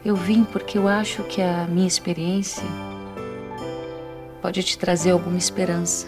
[0.07, 2.63] eu vim porque eu acho que a minha experiência
[4.41, 6.07] pode te trazer alguma esperança.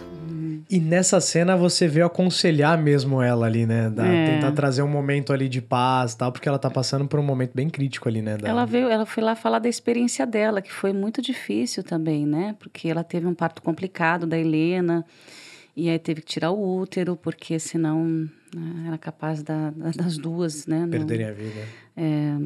[0.71, 3.89] E nessa cena você veio aconselhar mesmo ela ali, né?
[3.89, 4.35] Da- É.
[4.35, 7.23] Tentar trazer um momento ali de paz e tal, porque ela tá passando por um
[7.23, 8.37] momento bem crítico ali, né?
[8.37, 12.23] da- Ela veio, ela foi lá falar da experiência dela, que foi muito difícil também,
[12.25, 12.55] né?
[12.59, 15.03] Porque ela teve um parto complicado da Helena,
[15.75, 18.05] e aí teve que tirar o útero, porque senão
[18.55, 20.81] né, era capaz da- da- das duas, né?
[20.81, 21.61] não- Perderem a vida.
[21.97, 22.37] é,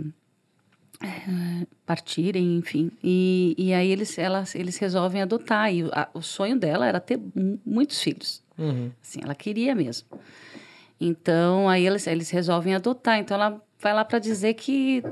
[1.86, 2.92] partirem, enfim.
[3.04, 5.74] E, e aí eles, elas, eles resolvem adotar.
[5.74, 8.42] E o- a- o sonho dela era ter mu- muitos filhos.
[8.58, 8.92] Uhum.
[9.02, 10.08] Assim, ela queria mesmo.
[11.00, 13.20] Então, aí eles, eles resolvem adotar.
[13.20, 15.04] Então, ela vai lá para dizer que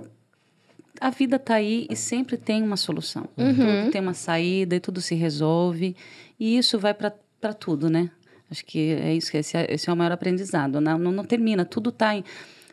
[0.99, 3.27] a vida tá aí e sempre tem uma solução.
[3.35, 5.95] Tudo tem uma saída e tudo se resolve.
[6.39, 8.09] E isso vai para tudo, né?
[8.49, 10.79] Acho que é isso, que esse é, esse é o maior aprendizado.
[10.81, 12.23] Não, não, não termina, tudo tá em...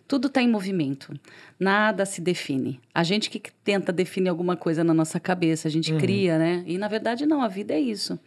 [0.09, 1.13] Tudo está em movimento.
[1.61, 2.81] Nada se define.
[2.95, 6.65] A gente que tenta definir alguma coisa na nossa cabeça, a gente cria, né?
[6.67, 8.19] E na verdade não, a vida é isso.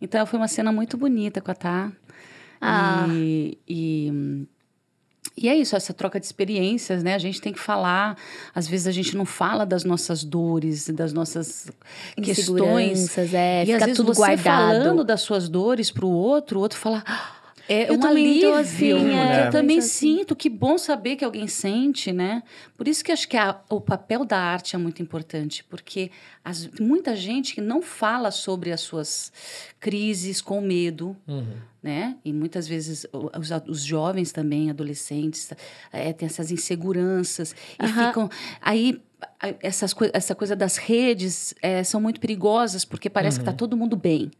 [0.00, 1.92] Então foi uma cena muito bonita com a Tá.
[2.60, 3.06] Ah.
[3.10, 4.46] E, e,
[5.36, 7.14] e é isso, essa troca de experiências, né?
[7.14, 8.16] A gente tem que falar.
[8.52, 11.70] Às vezes a gente não fala das nossas dores, das nossas.
[12.16, 14.42] Inseguranças, é, e fica às vezes tudo você guardado.
[14.42, 17.04] falando das suas dores para o outro, o outro fala.
[17.06, 17.37] "Ah,
[17.68, 19.42] É Eu um também alívio, tô assim, né?
[19.42, 19.46] é.
[19.46, 19.88] Eu também assim.
[20.18, 20.34] sinto.
[20.34, 22.42] Que bom saber que alguém sente, né?
[22.76, 26.10] Por isso que acho que a- o papel da arte é muito importante, porque
[26.42, 29.30] as- muita gente que não fala sobre as suas
[29.78, 31.14] crises com medo,
[31.82, 32.16] né?
[32.24, 35.52] E muitas vezes os, os jovens também, adolescentes,
[35.92, 38.06] eh, têm essas inseguranças e Aham.
[38.06, 38.30] ficam
[38.62, 39.00] aí
[39.60, 43.96] essas essa coisa das redes eh, são muito perigosas porque parece que está todo mundo
[43.96, 44.30] bem.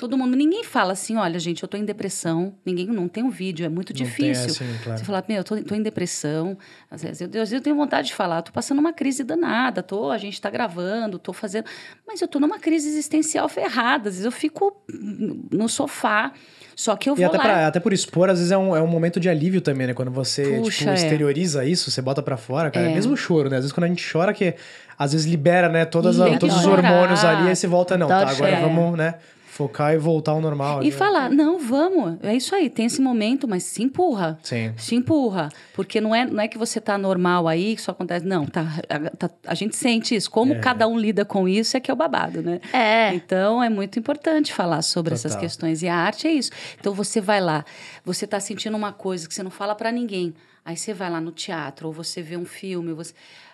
[0.00, 2.54] Todo mundo, ninguém fala assim, olha, gente, eu tô em depressão.
[2.64, 4.46] Ninguém não tem um vídeo, é muito Não tem, difícil.
[4.46, 4.98] assim, claro.
[4.98, 6.56] Você falar, meu, eu tô, tô em depressão.
[6.90, 9.82] Às vezes, eu, às vezes eu tenho vontade de falar, tô passando uma crise danada,
[9.82, 11.66] tô, a gente tá gravando, tô fazendo.
[12.08, 14.08] Mas eu tô numa crise existencial ferrada.
[14.08, 16.32] Às vezes eu fico no sofá.
[16.74, 17.42] Só que eu E vou até, lá.
[17.44, 19.92] pra, até por expor, às vezes é um, é um momento de alívio também, né?
[19.92, 20.94] Quando você Puxa, tipo, é.
[20.94, 22.86] exterioriza isso, você bota pra fora, cara.
[22.86, 22.90] É.
[22.90, 22.94] É.
[22.94, 23.56] mesmo o choro, né?
[23.56, 24.54] Às vezes quando a gente chora, que
[24.98, 25.84] às vezes libera, né?
[25.84, 28.62] Todas a- Tem todos os hormônios ali, aí você volta, não, tá, Adoro agora chorar.
[28.74, 29.14] vamos, né?
[29.60, 30.78] Focar e voltar ao normal.
[30.78, 30.90] E ali.
[30.90, 34.38] falar, não, vamos, é isso aí, tem esse momento, mas se empurra.
[34.42, 34.72] Sim.
[34.78, 35.50] Se empurra.
[35.74, 38.24] Porque não é, não é que você tá normal aí, que só acontece.
[38.24, 40.30] Não, tá, a, tá- a gente sente isso.
[40.30, 40.58] Como É.
[40.60, 42.58] cada um lida com isso é que é o babado, né?
[42.72, 43.12] É.
[43.14, 45.40] Então é muito importante falar sobre essas Total.
[45.42, 45.82] questões.
[45.82, 46.50] E a arte é isso.
[46.80, 47.62] Então você vai lá,
[48.04, 50.32] você tá sentindo uma coisa que você não fala pra ninguém.
[50.64, 53.12] Aí você vai lá no teatro, ou você vê um filme, você.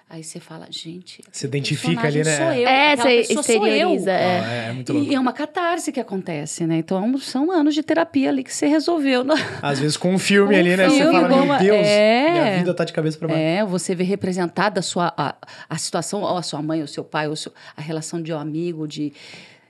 [0.09, 1.21] Aí você fala, gente.
[1.33, 2.37] Se aquele identifica ali, né?
[2.37, 3.69] Sou eu, É, você pessoa sou eu.
[3.69, 4.41] exterioriza, é.
[4.41, 5.11] Ah, é, é muito louco.
[5.11, 6.77] E é uma catarse que acontece, né?
[6.79, 9.25] Então são anos de terapia ali que você resolveu.
[9.25, 10.89] no- Às vezes com um filme Um ali, né?
[10.89, 12.31] você fala, meu Deus, é.
[12.31, 13.41] minha vida tá de cabeça pra baixo.
[13.43, 15.35] É, você vê representada a sua a,
[15.69, 18.39] a situação, ou a sua mãe, o seu pai, ou seu- a relação de um
[18.39, 19.13] amigo, de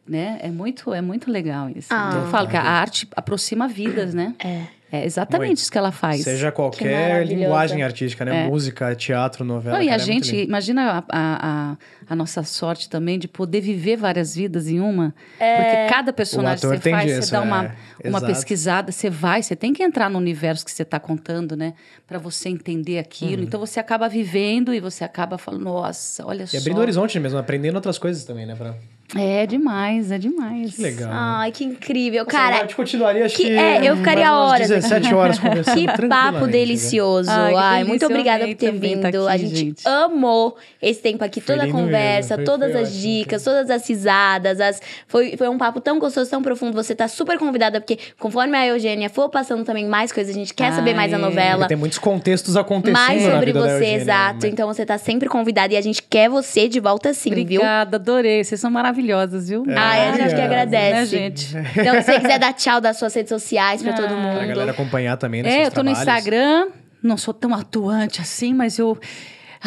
[0.07, 0.39] né?
[0.43, 1.89] É muito é muito legal isso.
[1.91, 2.09] Ah.
[2.11, 4.35] Então, eu falo que a arte aproxima vidas, né?
[4.39, 4.65] É.
[4.91, 5.59] É exatamente Muito.
[5.59, 6.23] isso que ela faz.
[6.23, 8.45] Seja Que qualquer linguagem artística, né?
[8.45, 8.49] É.
[8.49, 9.79] Música, teatro, novela.
[9.79, 11.77] Não, e a é gente, imagina a, a,
[12.09, 15.13] a, nossa sorte também de poder viver várias vidas em uma.
[15.41, 15.57] É.
[15.57, 18.09] Porque cada personagem ator você faz, disso, você dá uma, é.
[18.09, 18.27] uma Exato.
[18.27, 21.75] pesquisada, você vai, você tem que entrar no universo que você está contando, né?
[22.07, 23.39] Para você entender aquilo.
[23.39, 23.43] Uhum.
[23.43, 26.59] Então você acaba vivendo e você acaba falando, nossa, olha E só.
[26.59, 28.55] abrindo horizonte mesmo, aprendendo outras coisas também, né?
[28.55, 28.77] Pra...
[29.15, 30.75] É demais, é demais.
[30.75, 31.11] Que legal.
[31.13, 32.25] Ai, que incrível.
[32.25, 33.45] Nossa, Cara, gente continuaria, acho que.
[33.45, 34.69] que- é, eu ficaria horas.
[34.69, 35.75] 17 horas conversando.
[35.79, 36.53] que papo né?
[36.53, 37.31] delicioso.
[37.31, 39.03] Ai, Ai, muito eu obrigada por ter também vindo.
[39.03, 39.89] tá aqui, a gente, gente.
[39.89, 43.71] amou esse tempo aqui, Foi toda a conversa, mesmo, todas foi as ótimo, dicas, todas
[43.71, 44.61] as risadas.
[44.61, 44.81] As...
[45.07, 46.73] Foi, foi um papo tão gostoso, tão profundo.
[46.75, 50.53] Você tá super convidada, porque conforme a Eugênia for passando também mais coisas, a gente
[50.53, 51.69] quer saber mais a Ai, novela.
[51.69, 54.47] Tem muitos contextos acontecendo Mais na sobre da você, Eugênia, exato.
[54.47, 54.53] né?
[54.53, 57.61] Então você tá sempre convidada e a gente quer você de volta sim, viu?
[57.61, 58.43] Obrigada, adorei.
[58.43, 58.96] Vocês são maravilhosos.
[59.01, 59.65] Maravilhosas, viu?
[59.77, 60.93] Ai, a gente que agradece.
[60.93, 61.57] Né, gente?
[61.57, 64.47] Então, se você quiser dar tchau das suas redes sociais pra todo Pra mundo.
[64.49, 65.51] galera acompanhar também, né?
[65.63, 65.99] É, eu tô no trabalhos.
[66.27, 66.69] Instagram,
[67.03, 68.99] não sou tão atuante assim, mas eu.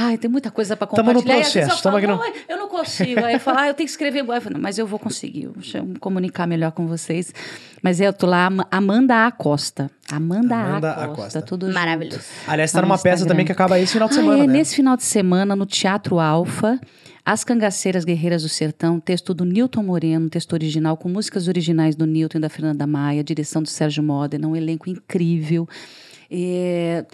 [0.02, 1.38] Ai, tem muita coisa pra Tamo no compartilhar.
[1.40, 3.26] E às vezes processo, no- "Ai, eu não consigo.
[3.26, 4.20] Aí eu falo, ah, eu tenho que escrever.
[4.22, 7.34] Eu falo, "Não, mas eu vou conseguir, deixa eu me comunicar melhor com vocês.
[7.82, 9.90] Mas é, eu tô lá, Ama- Amanda Acosta.
[10.12, 11.42] Amanda, Amanda Acosta, Acosta.
[11.42, 11.76] tudo junto.
[11.76, 12.22] Maravilhoso.
[12.48, 14.48] Aliás, tá Lá no numa peça também que acaba esse final de Ah, semana, é,
[14.48, 14.54] né?
[14.54, 16.80] nesse final de semana, no Teatro Alfa,
[17.32, 22.08] As Cangaceiras Guerreiras do Sertão, texto do Newton Moreno, texto original, com músicas originais do
[22.08, 25.70] Newton e da Fernanda Maia, direção do Sérgio Modena, um elenco incrível.
[26.32, 27.06] É,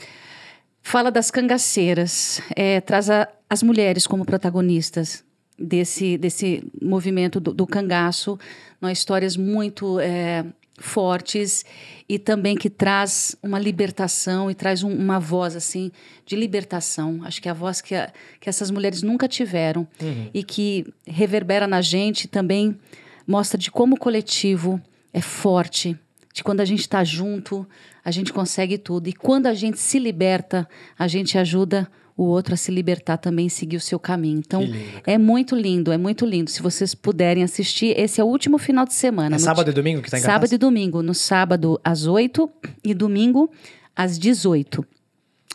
[0.82, 5.22] fala das cangaceiras, é, traz a- as mulheres como protagonistas
[5.60, 8.40] desse, desse movimento do, do cangaço,
[8.80, 10.46] nós histórias muito é,
[10.78, 11.66] fortes
[12.08, 15.92] e também que traz uma libertação e traz um- uma voz assim
[16.26, 17.22] de libertação.
[17.24, 19.88] Acho que é a voz que, a- que essas mulheres nunca tiveram
[20.34, 22.78] e que reverbera na gente também
[23.26, 24.82] mostra de como o coletivo
[25.14, 25.98] é forte,
[26.34, 27.66] de quando a gente está junto,
[28.04, 29.08] a gente consegue tudo.
[29.08, 30.68] E quando a gente se liberta,
[31.00, 34.40] a gente ajuda o outro a se libertar também e seguir o seu caminho.
[34.40, 34.62] Então,
[35.06, 36.50] é muito lindo, é muito lindo.
[36.50, 39.36] Se vocês puderem assistir, esse é o último final de semana.
[39.36, 41.04] É sábado e domingo que tá em Sábado e domingo.
[41.04, 42.50] No sábado, às 8
[42.84, 43.52] e domingo,
[43.96, 44.86] às 18.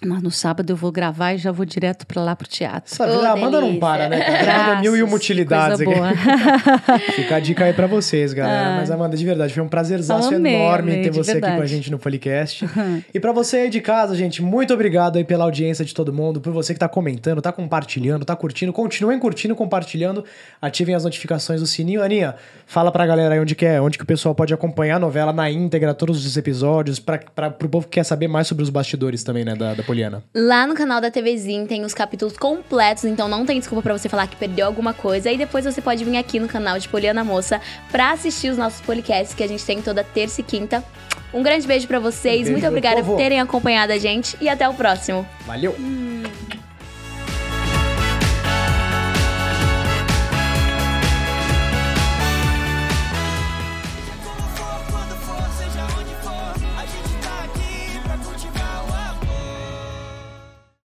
[0.02, 2.90] Mas no sábado eu vou gravar e já vou direto pra lá pro teatro.
[2.90, 4.18] Essa vida, a Amanda não para, né?
[4.18, 4.54] cara?
[4.54, 5.92] Amanda mil e uma utilidades aqui.
[7.12, 8.76] Fica a dica aí pra vocês, galera.
[8.76, 11.50] Mas, Amanda, de verdade, foi um prazerzaço Amei, enorme amei, ter você aqui com a
[11.50, 11.70] verdade.
[11.70, 12.64] gente no Policast.
[13.12, 16.40] e pra você aí de casa, gente, muito obrigado aí pela audiência de todo mundo,
[16.40, 18.72] por você que tá comentando, tá compartilhando, tá curtindo.
[18.72, 20.24] Continuem curtindo, compartilhando.
[20.62, 22.02] Ativem as notificações do sininho.
[22.02, 24.98] Aninha, fala pra galera aí onde que é, onde que o pessoal pode acompanhar a
[24.98, 28.70] novela na íntegra, todos os episódios, pra, pro povo que quer saber mais sobre os
[28.70, 30.22] bastidores também, né, da, da Poliana.
[30.34, 34.08] Lá no canal da TVzinho tem os capítulos completos, então não tem desculpa pra você
[34.08, 35.30] falar que perdeu alguma coisa.
[35.30, 37.60] E depois você pode vir aqui no canal de Poliana Moça
[37.90, 40.84] pra assistir os nossos podcasts que a gente tem toda terça e quinta.
[41.32, 44.68] Um grande beijo pra vocês, beijo, muito obrigada por terem acompanhado a gente e até
[44.68, 45.26] o próximo.
[45.46, 45.74] Valeu!
[45.78, 46.22] Hum.